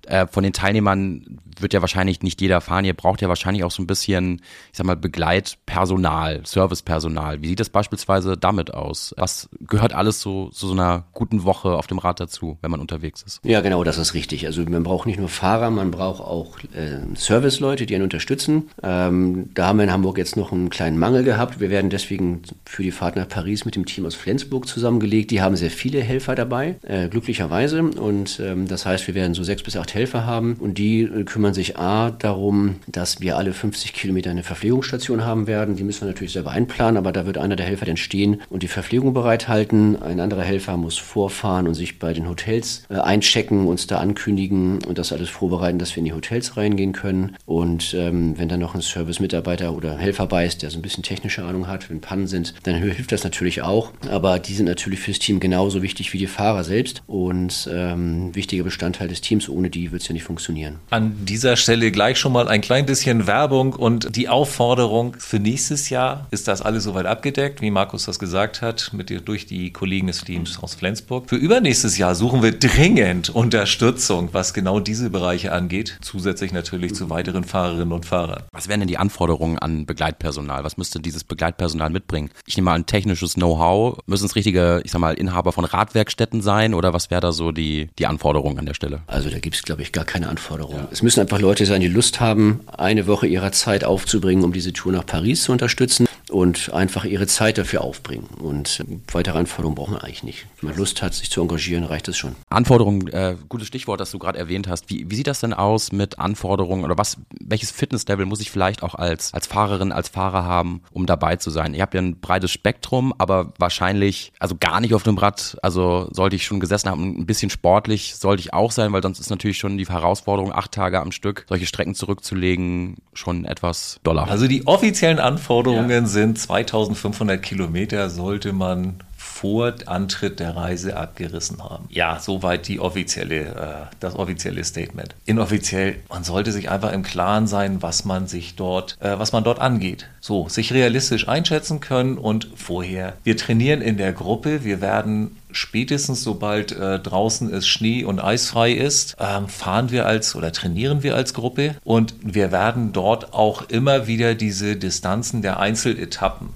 Äh, 0.06 0.26
von 0.26 0.42
den 0.42 0.52
Teilnehmern 0.52 1.40
wird 1.60 1.72
ja 1.72 1.80
wahrscheinlich 1.80 2.22
nicht 2.22 2.40
jeder 2.40 2.60
fahren. 2.60 2.84
Ihr 2.84 2.94
braucht 2.94 3.22
ja 3.22 3.28
wahrscheinlich 3.28 3.64
auch 3.64 3.70
so 3.70 3.82
ein 3.82 3.86
bisschen, 3.86 4.40
ich 4.72 4.78
sag 4.78 4.86
mal, 4.86 4.96
Begleitpersonal, 4.96 6.42
Servicepersonal. 6.44 7.42
Wie 7.42 7.48
sieht 7.48 7.60
das 7.60 7.70
beispielsweise 7.70 8.36
damit 8.36 8.74
aus? 8.74 9.14
Was 9.16 9.48
gehört 9.60 9.94
alles 9.94 10.20
so 10.20 10.48
zu 10.50 10.68
so, 10.68 10.72
einer 10.72 11.04
guten 11.12 11.44
Woche 11.44 11.70
auf 11.70 11.86
dem 11.86 11.98
Rad 11.98 12.20
dazu, 12.20 12.58
wenn 12.60 12.70
man 12.70 12.80
unterwegs 12.80 13.22
ist? 13.22 13.40
Ja, 13.44 13.60
genau, 13.60 13.84
das 13.84 13.98
ist 13.98 14.14
richtig. 14.14 14.46
Also 14.46 14.62
man 14.62 14.82
braucht 14.82 15.06
nicht 15.06 15.18
nur 15.18 15.28
Fahrer, 15.28 15.70
man 15.70 15.90
braucht 15.90 16.20
auch 16.20 16.58
äh, 16.74 16.98
Serviceleute, 17.14 17.86
die 17.86 17.94
einen 17.94 18.04
unterstützen. 18.04 18.70
Ähm, 18.82 19.50
da 19.54 19.68
haben 19.68 19.78
wir 19.78 19.84
in 19.84 19.92
Hamburg 19.92 20.18
jetzt 20.18 20.36
noch 20.36 20.52
einen 20.52 20.70
kleinen 20.70 20.98
Mangel 20.98 21.24
gehabt. 21.24 21.60
Wir 21.60 21.70
werden 21.70 21.90
deswegen 21.90 22.42
für 22.64 22.82
die 22.82 22.90
Fahrt 22.90 23.16
nach 23.16 23.28
Paris 23.28 23.64
mit 23.64 23.76
dem 23.76 23.86
Team 23.86 24.06
aus 24.06 24.14
Flensburg 24.14 24.68
zusammengelegt. 24.68 25.30
Die 25.30 25.40
haben 25.40 25.56
sehr 25.56 25.70
viele 25.70 26.00
Helfer 26.00 26.34
dabei, 26.34 26.76
äh, 26.82 27.08
glücklicherweise. 27.08 27.82
Und 27.82 28.40
ähm, 28.40 28.68
das 28.68 28.86
heißt, 28.86 29.06
wir 29.06 29.14
werden 29.14 29.34
so 29.34 29.42
sechs 29.42 29.62
bis 29.62 29.76
acht 29.76 29.94
Helfer 29.96 30.26
haben 30.26 30.54
und 30.60 30.78
die 30.78 31.02
äh, 31.02 31.24
kümmern 31.24 31.54
sich 31.54 31.78
A 31.78 32.10
darum, 32.10 32.76
dass 32.86 33.20
wir 33.20 33.36
alle 33.36 33.52
50 33.52 33.92
Kilometer 33.92 34.30
eine 34.30 34.42
Verpflegungsstation 34.42 35.24
haben 35.24 35.46
werden. 35.46 35.76
Die 35.76 35.84
müssen 35.84 36.02
wir 36.02 36.08
natürlich 36.08 36.32
selber 36.32 36.50
einplanen, 36.50 36.96
aber 36.96 37.12
da 37.12 37.26
wird 37.26 37.38
einer 37.38 37.56
der 37.56 37.66
Helfer 37.66 37.86
dann 37.86 37.96
stehen 37.96 38.42
und 38.50 38.62
die 38.62 38.68
Verpflegung 38.68 39.14
bereithalten. 39.14 40.00
Ein 40.02 40.20
anderer 40.20 40.42
Helfer 40.42 40.76
muss 40.76 40.98
vorfahren 40.98 41.66
und 41.66 41.74
sich 41.74 41.98
bei 41.98 42.12
den 42.12 42.28
Hotels 42.28 42.84
äh, 42.90 42.94
einchecken, 42.94 43.66
uns 43.66 43.86
da 43.86 43.98
ankündigen 43.98 44.84
und 44.84 44.98
das 44.98 45.12
alles 45.12 45.30
vorbereiten, 45.30 45.78
dass 45.78 45.96
wir 45.96 45.98
in 45.98 46.04
die 46.04 46.12
Hotels 46.12 46.56
reingehen 46.56 46.92
können. 46.92 47.36
Und 47.46 47.94
ähm, 47.94 48.38
wenn 48.38 48.48
dann 48.48 48.60
noch 48.60 48.74
ein 48.74 48.82
Service-Mitarbeiter 48.82 49.74
oder 49.74 49.96
Helfer 49.96 50.26
bei 50.26 50.44
ist, 50.44 50.62
der 50.62 50.70
so 50.70 50.78
ein 50.78 50.82
bisschen 50.82 51.02
technische 51.02 51.44
Ahnung 51.44 51.66
hat, 51.66 51.88
wenn 51.88 52.00
Pannen 52.00 52.26
sind, 52.26 52.54
dann 52.64 52.76
hilft 52.76 53.12
das 53.12 53.24
natürlich 53.24 53.62
auch. 53.62 53.92
Aber 54.10 54.38
die 54.38 54.54
sind 54.54 54.66
natürlich 54.66 55.00
fürs 55.00 55.18
Team 55.18 55.40
genauso 55.40 55.82
wichtig 55.82 56.12
wie 56.12 56.18
die 56.18 56.26
Fahrer 56.26 56.64
selbst 56.64 57.02
und 57.06 57.68
ähm, 57.72 58.34
wichtiger 58.34 58.64
Bestandteil 58.64 59.08
des 59.08 59.20
Teams. 59.20 59.48
Ohne 59.48 59.70
die 59.70 59.85
wird 59.92 60.02
es 60.02 60.08
ja 60.08 60.12
nicht 60.12 60.24
funktionieren. 60.24 60.78
An 60.90 61.24
dieser 61.24 61.56
Stelle 61.56 61.90
gleich 61.90 62.18
schon 62.18 62.32
mal 62.32 62.48
ein 62.48 62.60
klein 62.60 62.86
bisschen 62.86 63.26
Werbung 63.26 63.72
und 63.72 64.16
die 64.16 64.28
Aufforderung 64.28 65.16
für 65.18 65.38
nächstes 65.38 65.90
Jahr. 65.90 66.26
Ist 66.30 66.48
das 66.48 66.62
alles 66.62 66.84
soweit 66.84 67.06
abgedeckt, 67.06 67.60
wie 67.60 67.70
Markus 67.70 68.04
das 68.04 68.18
gesagt 68.18 68.62
hat, 68.62 68.90
mit, 68.92 69.10
durch 69.28 69.46
die 69.46 69.72
Kollegen 69.72 70.06
des 70.06 70.22
Teams 70.24 70.62
aus 70.62 70.74
Flensburg? 70.74 71.28
Für 71.28 71.36
übernächstes 71.36 71.98
Jahr 71.98 72.14
suchen 72.14 72.42
wir 72.42 72.58
dringend 72.58 73.30
Unterstützung, 73.30 74.30
was 74.32 74.54
genau 74.54 74.80
diese 74.80 75.10
Bereiche 75.10 75.52
angeht. 75.52 75.98
Zusätzlich 76.00 76.52
natürlich 76.52 76.94
zu 76.94 77.10
weiteren 77.10 77.44
Fahrerinnen 77.44 77.92
und 77.92 78.06
Fahrern. 78.06 78.44
Was 78.52 78.68
wären 78.68 78.80
denn 78.80 78.88
die 78.88 78.98
Anforderungen 78.98 79.58
an 79.58 79.86
Begleitpersonal? 79.86 80.64
Was 80.64 80.76
müsste 80.76 81.00
dieses 81.00 81.24
Begleitpersonal 81.24 81.90
mitbringen? 81.90 82.30
Ich 82.46 82.56
nehme 82.56 82.66
mal 82.66 82.74
ein 82.74 82.86
technisches 82.86 83.34
Know-how. 83.34 83.98
Müssen 84.06 84.26
es 84.26 84.36
richtige, 84.36 84.80
ich 84.84 84.90
sag 84.90 85.00
mal, 85.00 85.14
Inhaber 85.14 85.52
von 85.52 85.64
Radwerkstätten 85.64 86.42
sein 86.42 86.74
oder 86.74 86.92
was 86.92 87.10
wäre 87.10 87.20
da 87.20 87.32
so 87.32 87.52
die, 87.52 87.88
die 87.98 88.06
Anforderung 88.06 88.58
an 88.58 88.66
der 88.66 88.74
Stelle? 88.74 89.02
Also 89.06 89.30
da 89.30 89.38
gibt 89.38 89.56
es, 89.56 89.62
glaube 89.66 89.82
ich, 89.82 89.92
gar 89.92 90.04
keine 90.04 90.28
Anforderung. 90.28 90.76
Ja. 90.76 90.88
Es 90.90 91.02
müssen 91.02 91.20
einfach 91.20 91.40
Leute 91.40 91.66
sein, 91.66 91.80
die 91.80 91.88
Lust 91.88 92.20
haben, 92.20 92.60
eine 92.76 93.06
Woche 93.06 93.26
ihrer 93.26 93.52
Zeit 93.52 93.84
aufzubringen, 93.84 94.44
um 94.44 94.52
diese 94.52 94.72
Tour 94.72 94.92
nach 94.92 95.04
Paris 95.04 95.42
zu 95.42 95.52
unterstützen 95.52 96.06
und 96.30 96.72
einfach 96.72 97.04
ihre 97.04 97.26
Zeit 97.26 97.58
dafür 97.58 97.82
aufbringen. 97.82 98.26
Und 98.38 98.84
weitere 99.12 99.38
Anforderungen 99.38 99.76
braucht 99.76 99.90
man 99.90 100.00
eigentlich 100.00 100.22
nicht. 100.22 100.46
Wenn 100.60 100.70
man 100.70 100.78
Lust 100.78 101.02
hat, 101.02 101.14
sich 101.14 101.30
zu 101.30 101.40
engagieren, 101.40 101.84
reicht 101.84 102.08
das 102.08 102.16
schon. 102.16 102.34
Anforderungen, 102.48 103.08
äh, 103.08 103.36
gutes 103.48 103.68
Stichwort, 103.68 104.00
das 104.00 104.10
du 104.10 104.18
gerade 104.18 104.38
erwähnt 104.38 104.68
hast. 104.68 104.90
Wie, 104.90 105.10
wie 105.10 105.14
sieht 105.14 105.26
das 105.26 105.40
denn 105.40 105.52
aus 105.52 105.92
mit 105.92 106.18
Anforderungen 106.18 106.84
oder 106.84 106.98
was, 106.98 107.18
welches 107.40 107.70
Fitnesslevel 107.70 108.26
muss 108.26 108.40
ich 108.40 108.50
vielleicht 108.50 108.82
auch 108.82 108.94
als, 108.94 109.32
als 109.34 109.46
Fahrerin, 109.46 109.92
als 109.92 110.08
Fahrer 110.08 110.44
haben, 110.44 110.82
um 110.90 111.06
dabei 111.06 111.36
zu 111.36 111.50
sein? 111.50 111.74
Ihr 111.74 111.82
habt 111.82 111.94
ja 111.94 112.00
ein 112.00 112.20
breites 112.20 112.50
Spektrum, 112.50 113.14
aber 113.18 113.52
wahrscheinlich, 113.58 114.32
also 114.38 114.56
gar 114.58 114.80
nicht 114.80 114.94
auf 114.94 115.04
dem 115.04 115.18
Rad, 115.18 115.56
also 115.62 116.08
sollte 116.12 116.36
ich 116.36 116.44
schon 116.44 116.60
gesessen 116.60 116.90
haben, 116.90 117.18
ein 117.18 117.26
bisschen 117.26 117.50
sportlich 117.50 118.16
sollte 118.16 118.40
ich 118.40 118.52
auch 118.52 118.72
sein, 118.72 118.92
weil 118.92 119.02
sonst 119.02 119.20
ist 119.20 119.30
natürlich 119.30 119.55
schon 119.58 119.78
die 119.78 119.86
Herausforderung, 119.86 120.52
acht 120.52 120.72
Tage 120.72 121.00
am 121.00 121.12
Stück 121.12 121.46
solche 121.48 121.66
Strecken 121.66 121.94
zurückzulegen, 121.94 122.96
schon 123.12 123.44
etwas 123.44 124.00
doller. 124.02 124.28
Also 124.28 124.46
die 124.46 124.66
offiziellen 124.66 125.18
Anforderungen 125.18 125.90
ja. 125.90 126.06
sind 126.06 126.38
2500 126.38 127.42
Kilometer 127.42 128.10
sollte 128.10 128.52
man 128.52 128.94
vor 129.40 129.74
Antritt 129.84 130.40
der 130.40 130.56
Reise 130.56 130.96
abgerissen 130.96 131.62
haben. 131.62 131.84
Ja, 131.90 132.18
soweit 132.18 132.68
die 132.68 132.80
offizielle, 132.80 133.40
äh, 133.44 133.94
das 134.00 134.16
offizielle 134.16 134.64
Statement. 134.64 135.14
Inoffiziell, 135.26 135.96
man 136.08 136.24
sollte 136.24 136.52
sich 136.52 136.70
einfach 136.70 136.92
im 136.92 137.02
Klaren 137.02 137.46
sein, 137.46 137.82
was 137.82 138.06
man 138.06 138.28
sich 138.28 138.56
dort, 138.56 138.96
äh, 139.00 139.18
was 139.18 139.32
man 139.32 139.44
dort 139.44 139.60
angeht. 139.60 140.08
So, 140.22 140.48
sich 140.48 140.72
realistisch 140.72 141.28
einschätzen 141.28 141.80
können 141.80 142.16
und 142.16 142.48
vorher. 142.56 143.12
Wir 143.24 143.36
trainieren 143.36 143.82
in 143.82 143.98
der 143.98 144.14
Gruppe, 144.14 144.64
wir 144.64 144.80
werden 144.80 145.36
spätestens 145.50 146.22
sobald 146.22 146.72
äh, 146.72 146.98
draußen 146.98 147.52
es 147.52 147.68
Schnee 147.68 148.04
und 148.04 148.20
eisfrei 148.20 148.72
ist, 148.72 149.16
ähm, 149.20 149.48
fahren 149.48 149.90
wir 149.90 150.06
als 150.06 150.34
oder 150.34 150.50
trainieren 150.50 151.02
wir 151.02 151.14
als 151.14 151.34
Gruppe 151.34 151.76
und 151.84 152.14
wir 152.22 152.52
werden 152.52 152.94
dort 152.94 153.34
auch 153.34 153.68
immer 153.68 154.06
wieder 154.06 154.34
diese 154.34 154.76
Distanzen 154.76 155.42
der 155.42 155.60
Einzeletappen 155.60 156.48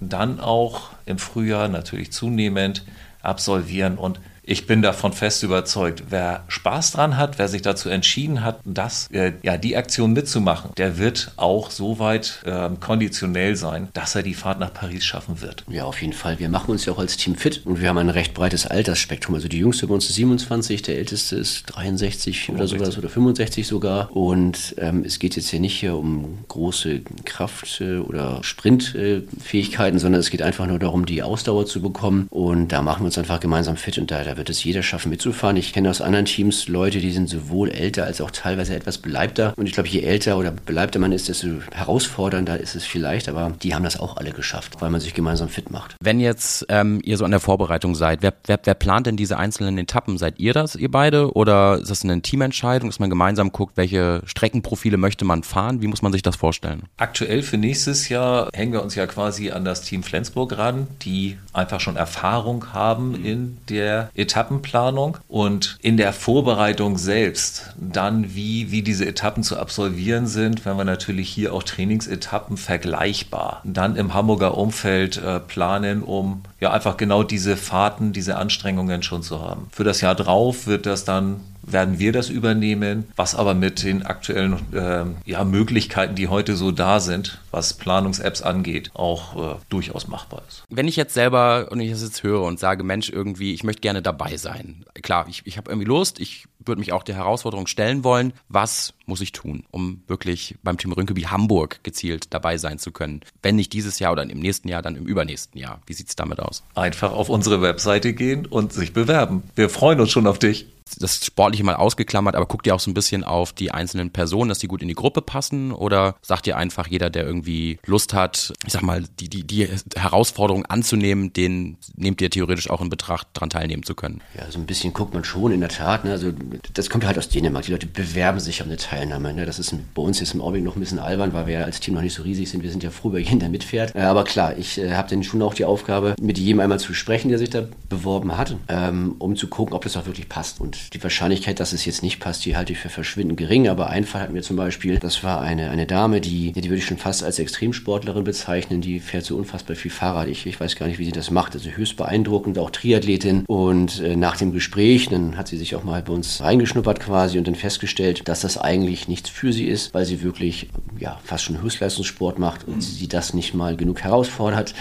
dann 0.00 0.40
auch 0.40 0.90
im 1.08 1.18
Frühjahr 1.18 1.68
natürlich 1.68 2.12
zunehmend 2.12 2.84
absolvieren 3.22 3.98
und 3.98 4.20
ich 4.48 4.66
bin 4.66 4.80
davon 4.80 5.12
fest 5.12 5.42
überzeugt, 5.42 6.04
wer 6.08 6.44
Spaß 6.48 6.92
dran 6.92 7.18
hat, 7.18 7.38
wer 7.38 7.48
sich 7.48 7.60
dazu 7.60 7.90
entschieden 7.90 8.42
hat, 8.42 8.60
das, 8.64 9.08
äh, 9.12 9.32
ja, 9.42 9.58
die 9.58 9.76
Aktion 9.76 10.14
mitzumachen, 10.14 10.70
der 10.78 10.96
wird 10.96 11.32
auch 11.36 11.70
so 11.70 11.98
weit 11.98 12.42
äh, 12.46 12.70
konditionell 12.80 13.56
sein, 13.56 13.88
dass 13.92 14.14
er 14.14 14.22
die 14.22 14.32
Fahrt 14.32 14.58
nach 14.58 14.72
Paris 14.72 15.04
schaffen 15.04 15.42
wird. 15.42 15.64
Ja, 15.68 15.84
auf 15.84 16.00
jeden 16.00 16.14
Fall. 16.14 16.38
Wir 16.38 16.48
machen 16.48 16.70
uns 16.70 16.86
ja 16.86 16.94
auch 16.94 16.98
als 16.98 17.18
Team 17.18 17.34
fit 17.34 17.60
und 17.66 17.82
wir 17.82 17.90
haben 17.90 17.98
ein 17.98 18.08
recht 18.08 18.32
breites 18.32 18.66
Altersspektrum. 18.66 19.34
Also 19.34 19.48
die 19.48 19.58
jüngste 19.58 19.86
bei 19.86 19.94
uns 19.94 20.08
ist 20.08 20.14
27, 20.14 20.80
der 20.80 20.96
älteste 20.96 21.36
ist 21.36 21.64
63 21.66 22.46
65. 22.46 22.54
oder 22.54 22.66
sowas 22.66 22.98
oder 22.98 23.10
65 23.10 23.66
sogar. 23.66 24.16
Und 24.16 24.74
ähm, 24.78 25.04
es 25.04 25.18
geht 25.18 25.36
jetzt 25.36 25.50
hier 25.50 25.60
nicht 25.60 25.78
hier 25.78 25.94
um 25.94 26.38
große 26.48 27.02
Kraft- 27.26 27.82
äh, 27.82 27.98
oder 27.98 28.42
Sprintfähigkeiten, 28.42 29.98
sondern 29.98 30.20
es 30.20 30.30
geht 30.30 30.40
einfach 30.40 30.66
nur 30.66 30.78
darum, 30.78 31.04
die 31.04 31.22
Ausdauer 31.22 31.66
zu 31.66 31.82
bekommen. 31.82 32.28
Und 32.30 32.68
da 32.68 32.80
machen 32.80 33.02
wir 33.02 33.06
uns 33.06 33.18
einfach 33.18 33.40
gemeinsam 33.40 33.76
fit 33.76 33.98
und 33.98 34.10
da, 34.10 34.24
da 34.24 34.37
wird 34.38 34.48
es 34.48 34.64
jeder 34.64 34.82
schaffen 34.82 35.10
mitzufahren. 35.10 35.56
Ich 35.56 35.72
kenne 35.72 35.90
aus 35.90 36.00
anderen 36.00 36.24
Teams 36.24 36.68
Leute, 36.68 37.00
die 37.00 37.10
sind 37.10 37.28
sowohl 37.28 37.70
älter 37.70 38.04
als 38.04 38.20
auch 38.20 38.30
teilweise 38.30 38.74
etwas 38.74 38.98
beleibter. 38.98 39.52
Und 39.56 39.66
ich 39.66 39.72
glaube, 39.72 39.88
je 39.88 40.00
älter 40.00 40.38
oder 40.38 40.50
beleibter 40.52 40.98
man 40.98 41.12
ist, 41.12 41.28
desto 41.28 41.48
herausfordernder 41.72 42.58
ist 42.58 42.74
es 42.74 42.86
vielleicht. 42.86 43.28
Aber 43.28 43.52
die 43.62 43.74
haben 43.74 43.84
das 43.84 43.98
auch 43.98 44.16
alle 44.16 44.30
geschafft, 44.30 44.80
weil 44.80 44.90
man 44.90 45.00
sich 45.00 45.12
gemeinsam 45.12 45.48
fit 45.48 45.70
macht. 45.70 45.96
Wenn 46.00 46.20
jetzt 46.20 46.64
ähm, 46.70 47.00
ihr 47.04 47.18
so 47.18 47.24
an 47.24 47.30
der 47.30 47.40
Vorbereitung 47.40 47.94
seid, 47.94 48.22
wer, 48.22 48.32
wer, 48.46 48.58
wer 48.62 48.74
plant 48.74 49.06
denn 49.06 49.16
diese 49.16 49.36
einzelnen 49.36 49.76
Etappen? 49.76 50.16
Seid 50.16 50.38
ihr 50.38 50.54
das, 50.54 50.76
ihr 50.76 50.90
beide? 50.90 51.32
Oder 51.34 51.78
ist 51.78 51.90
das 51.90 52.04
eine 52.04 52.22
Teamentscheidung, 52.22 52.88
dass 52.88 53.00
man 53.00 53.10
gemeinsam 53.10 53.52
guckt, 53.52 53.76
welche 53.76 54.22
Streckenprofile 54.24 54.96
möchte 54.96 55.24
man 55.24 55.42
fahren? 55.42 55.82
Wie 55.82 55.88
muss 55.88 56.02
man 56.02 56.12
sich 56.12 56.22
das 56.22 56.36
vorstellen? 56.36 56.84
Aktuell 56.96 57.42
für 57.42 57.58
nächstes 57.58 58.08
Jahr 58.08 58.48
hängen 58.54 58.72
wir 58.72 58.82
uns 58.82 58.94
ja 58.94 59.06
quasi 59.06 59.50
an 59.50 59.64
das 59.64 59.82
Team 59.82 60.02
Flensburg 60.02 60.56
ran, 60.56 60.86
die 61.02 61.38
einfach 61.58 61.80
schon 61.80 61.96
Erfahrung 61.96 62.72
haben 62.72 63.14
in 63.24 63.58
der 63.68 64.10
Etappenplanung 64.14 65.18
und 65.28 65.78
in 65.82 65.96
der 65.96 66.12
Vorbereitung 66.12 66.98
selbst, 66.98 67.74
dann 67.76 68.34
wie, 68.34 68.70
wie 68.70 68.82
diese 68.82 69.06
Etappen 69.06 69.42
zu 69.42 69.58
absolvieren 69.58 70.26
sind, 70.26 70.64
wenn 70.64 70.76
wir 70.76 70.84
natürlich 70.84 71.28
hier 71.28 71.52
auch 71.52 71.62
Trainingsetappen 71.62 72.56
vergleichbar 72.56 73.62
dann 73.64 73.96
im 73.96 74.14
Hamburger 74.14 74.56
Umfeld 74.56 75.16
äh, 75.18 75.40
planen, 75.40 76.02
um 76.02 76.42
ja 76.60 76.72
einfach 76.72 76.96
genau 76.96 77.22
diese 77.22 77.56
Fahrten, 77.56 78.12
diese 78.12 78.36
Anstrengungen 78.36 79.02
schon 79.02 79.22
zu 79.22 79.40
haben. 79.40 79.68
Für 79.70 79.84
das 79.84 80.00
Jahr 80.00 80.14
drauf 80.14 80.66
wird 80.66 80.86
das 80.86 81.04
dann 81.04 81.40
werden 81.72 81.98
wir 81.98 82.12
das 82.12 82.28
übernehmen, 82.28 83.08
was 83.16 83.34
aber 83.34 83.54
mit 83.54 83.82
den 83.82 84.04
aktuellen 84.04 84.54
äh, 84.72 85.04
ja, 85.24 85.44
Möglichkeiten, 85.44 86.14
die 86.14 86.28
heute 86.28 86.56
so 86.56 86.70
da 86.70 87.00
sind, 87.00 87.40
was 87.50 87.74
Planungs-Apps 87.74 88.42
angeht, 88.42 88.90
auch 88.94 89.54
äh, 89.54 89.56
durchaus 89.68 90.08
machbar 90.08 90.42
ist. 90.48 90.64
Wenn 90.68 90.88
ich 90.88 90.96
jetzt 90.96 91.14
selber 91.14 91.68
und 91.70 91.80
ich 91.80 91.90
das 91.90 92.02
jetzt 92.02 92.22
höre 92.22 92.42
und 92.42 92.58
sage, 92.58 92.84
Mensch, 92.84 93.10
irgendwie, 93.10 93.54
ich 93.54 93.64
möchte 93.64 93.80
gerne 93.80 94.02
dabei 94.02 94.36
sein. 94.36 94.84
Klar, 95.02 95.26
ich, 95.28 95.42
ich 95.44 95.56
habe 95.56 95.70
irgendwie 95.70 95.88
Lust, 95.88 96.20
ich 96.20 96.46
würde 96.64 96.80
mich 96.80 96.92
auch 96.92 97.02
der 97.02 97.16
Herausforderung 97.16 97.66
stellen 97.66 98.04
wollen, 98.04 98.32
was 98.48 98.94
muss 99.06 99.20
ich 99.20 99.32
tun, 99.32 99.64
um 99.70 100.02
wirklich 100.06 100.56
beim 100.62 100.76
Team 100.76 100.92
Rünkeby 100.92 101.22
Hamburg 101.22 101.80
gezielt 101.82 102.32
dabei 102.34 102.58
sein 102.58 102.78
zu 102.78 102.92
können? 102.92 103.20
Wenn 103.42 103.56
nicht 103.56 103.72
dieses 103.72 103.98
Jahr 103.98 104.12
oder 104.12 104.22
im 104.22 104.38
nächsten 104.38 104.68
Jahr, 104.68 104.82
dann 104.82 104.96
im 104.96 105.06
übernächsten 105.06 105.58
Jahr. 105.58 105.80
Wie 105.86 105.94
sieht 105.94 106.08
es 106.08 106.16
damit 106.16 106.40
aus? 106.40 106.62
Einfach 106.74 107.12
auf 107.12 107.28
unsere 107.28 107.62
Webseite 107.62 108.12
gehen 108.12 108.46
und 108.46 108.72
sich 108.72 108.92
bewerben. 108.92 109.42
Wir 109.54 109.70
freuen 109.70 110.00
uns 110.00 110.10
schon 110.10 110.26
auf 110.26 110.38
dich 110.38 110.66
das 110.96 111.24
Sportliche 111.24 111.64
mal 111.64 111.76
ausgeklammert, 111.76 112.34
aber 112.34 112.46
guckt 112.46 112.66
ihr 112.66 112.74
auch 112.74 112.80
so 112.80 112.90
ein 112.90 112.94
bisschen 112.94 113.24
auf 113.24 113.52
die 113.52 113.70
einzelnen 113.70 114.10
Personen, 114.10 114.48
dass 114.48 114.58
die 114.58 114.68
gut 114.68 114.82
in 114.82 114.88
die 114.88 114.94
Gruppe 114.94 115.22
passen? 115.22 115.72
Oder 115.72 116.16
sagt 116.22 116.46
ihr 116.46 116.56
einfach, 116.56 116.86
jeder, 116.86 117.10
der 117.10 117.24
irgendwie 117.24 117.78
Lust 117.86 118.14
hat, 118.14 118.52
ich 118.66 118.72
sag 118.72 118.82
mal, 118.82 119.04
die, 119.20 119.28
die, 119.28 119.44
die 119.44 119.68
Herausforderung 119.96 120.66
anzunehmen, 120.66 121.32
den 121.32 121.76
nehmt 121.96 122.20
ihr 122.20 122.30
theoretisch 122.30 122.70
auch 122.70 122.80
in 122.80 122.90
Betracht, 122.90 123.28
daran 123.32 123.50
teilnehmen 123.50 123.82
zu 123.82 123.94
können? 123.94 124.20
Ja, 124.36 124.50
so 124.50 124.58
ein 124.58 124.66
bisschen 124.66 124.92
guckt 124.92 125.14
man 125.14 125.24
schon 125.24 125.52
in 125.52 125.60
der 125.60 125.68
Tat. 125.68 126.04
Ne? 126.04 126.12
Also 126.12 126.32
das 126.74 126.90
kommt 126.90 127.06
halt 127.06 127.18
aus 127.18 127.28
Dänemark. 127.28 127.64
Die 127.64 127.72
Leute 127.72 127.86
bewerben 127.86 128.40
sich 128.40 128.62
um 128.62 128.68
eine 128.68 128.76
Teilnahme. 128.76 129.32
Ne? 129.34 129.46
Das 129.46 129.58
ist 129.58 129.74
bei 129.94 130.02
uns 130.02 130.20
jetzt 130.20 130.34
im 130.34 130.40
Augenblick 130.40 130.64
noch 130.64 130.76
ein 130.76 130.80
bisschen 130.80 130.98
albern, 130.98 131.32
weil 131.32 131.46
wir 131.46 131.54
ja 131.60 131.64
als 131.64 131.80
Team 131.80 131.94
noch 131.94 132.02
nicht 132.02 132.14
so 132.14 132.22
riesig 132.22 132.50
sind. 132.50 132.62
Wir 132.62 132.70
sind 132.70 132.82
ja 132.82 132.90
froh 132.90 133.08
über 133.08 133.18
jeden, 133.18 133.40
der 133.40 133.48
mitfährt. 133.48 133.94
Äh, 133.94 134.00
aber 134.00 134.24
klar, 134.24 134.56
ich 134.56 134.78
äh, 134.78 134.94
habe 134.94 135.08
dann 135.08 135.22
schon 135.22 135.42
auch 135.42 135.54
die 135.54 135.64
Aufgabe, 135.64 136.14
mit 136.20 136.38
jedem 136.38 136.60
einmal 136.60 136.78
zu 136.78 136.94
sprechen, 136.94 137.28
der 137.28 137.38
sich 137.38 137.50
da 137.50 137.66
beworben 137.88 138.36
hat, 138.36 138.56
ähm, 138.68 139.16
um 139.18 139.36
zu 139.36 139.48
gucken, 139.48 139.74
ob 139.74 139.82
das 139.82 139.96
auch 139.96 140.06
wirklich 140.06 140.28
passt. 140.28 140.60
Und 140.60 140.77
die 140.92 141.02
Wahrscheinlichkeit, 141.02 141.60
dass 141.60 141.72
es 141.72 141.84
jetzt 141.84 142.02
nicht 142.02 142.20
passt, 142.20 142.44
die 142.44 142.56
halte 142.56 142.72
ich 142.72 142.78
für 142.78 142.88
verschwindend 142.88 143.38
gering. 143.38 143.68
Aber 143.68 143.90
ein 143.90 144.04
Fall 144.04 144.22
hatten 144.22 144.34
wir 144.34 144.42
zum 144.42 144.56
Beispiel, 144.56 144.98
das 144.98 145.22
war 145.22 145.40
eine, 145.40 145.70
eine 145.70 145.86
Dame, 145.86 146.20
die, 146.20 146.52
die 146.52 146.64
würde 146.64 146.78
ich 146.78 146.86
schon 146.86 146.98
fast 146.98 147.22
als 147.22 147.38
Extremsportlerin 147.38 148.24
bezeichnen. 148.24 148.80
Die 148.80 149.00
fährt 149.00 149.24
so 149.24 149.36
unfassbar 149.36 149.76
viel 149.76 149.90
Fahrrad. 149.90 150.28
Ich, 150.28 150.46
ich 150.46 150.58
weiß 150.58 150.76
gar 150.76 150.86
nicht, 150.86 150.98
wie 150.98 151.04
sie 151.04 151.12
das 151.12 151.30
macht. 151.30 151.54
Also 151.54 151.70
höchst 151.70 151.96
beeindruckend, 151.96 152.58
auch 152.58 152.70
Triathletin. 152.70 153.44
Und 153.46 154.00
äh, 154.00 154.16
nach 154.16 154.36
dem 154.36 154.52
Gespräch, 154.52 155.08
dann 155.08 155.36
hat 155.36 155.48
sie 155.48 155.56
sich 155.56 155.74
auch 155.74 155.84
mal 155.84 156.02
bei 156.02 156.12
uns 156.12 156.40
reingeschnuppert 156.40 157.00
quasi 157.00 157.38
und 157.38 157.46
dann 157.46 157.54
festgestellt, 157.54 158.28
dass 158.28 158.40
das 158.40 158.58
eigentlich 158.58 159.08
nichts 159.08 159.28
für 159.28 159.52
sie 159.52 159.66
ist, 159.66 159.94
weil 159.94 160.04
sie 160.04 160.22
wirklich 160.22 160.68
ja, 160.98 161.18
fast 161.24 161.44
schon 161.44 161.60
Höchstleistungssport 161.62 162.38
macht 162.38 162.66
und 162.66 162.80
sie 162.80 163.08
das 163.08 163.34
nicht 163.34 163.54
mal 163.54 163.76
genug 163.76 164.02
herausfordert. 164.02 164.74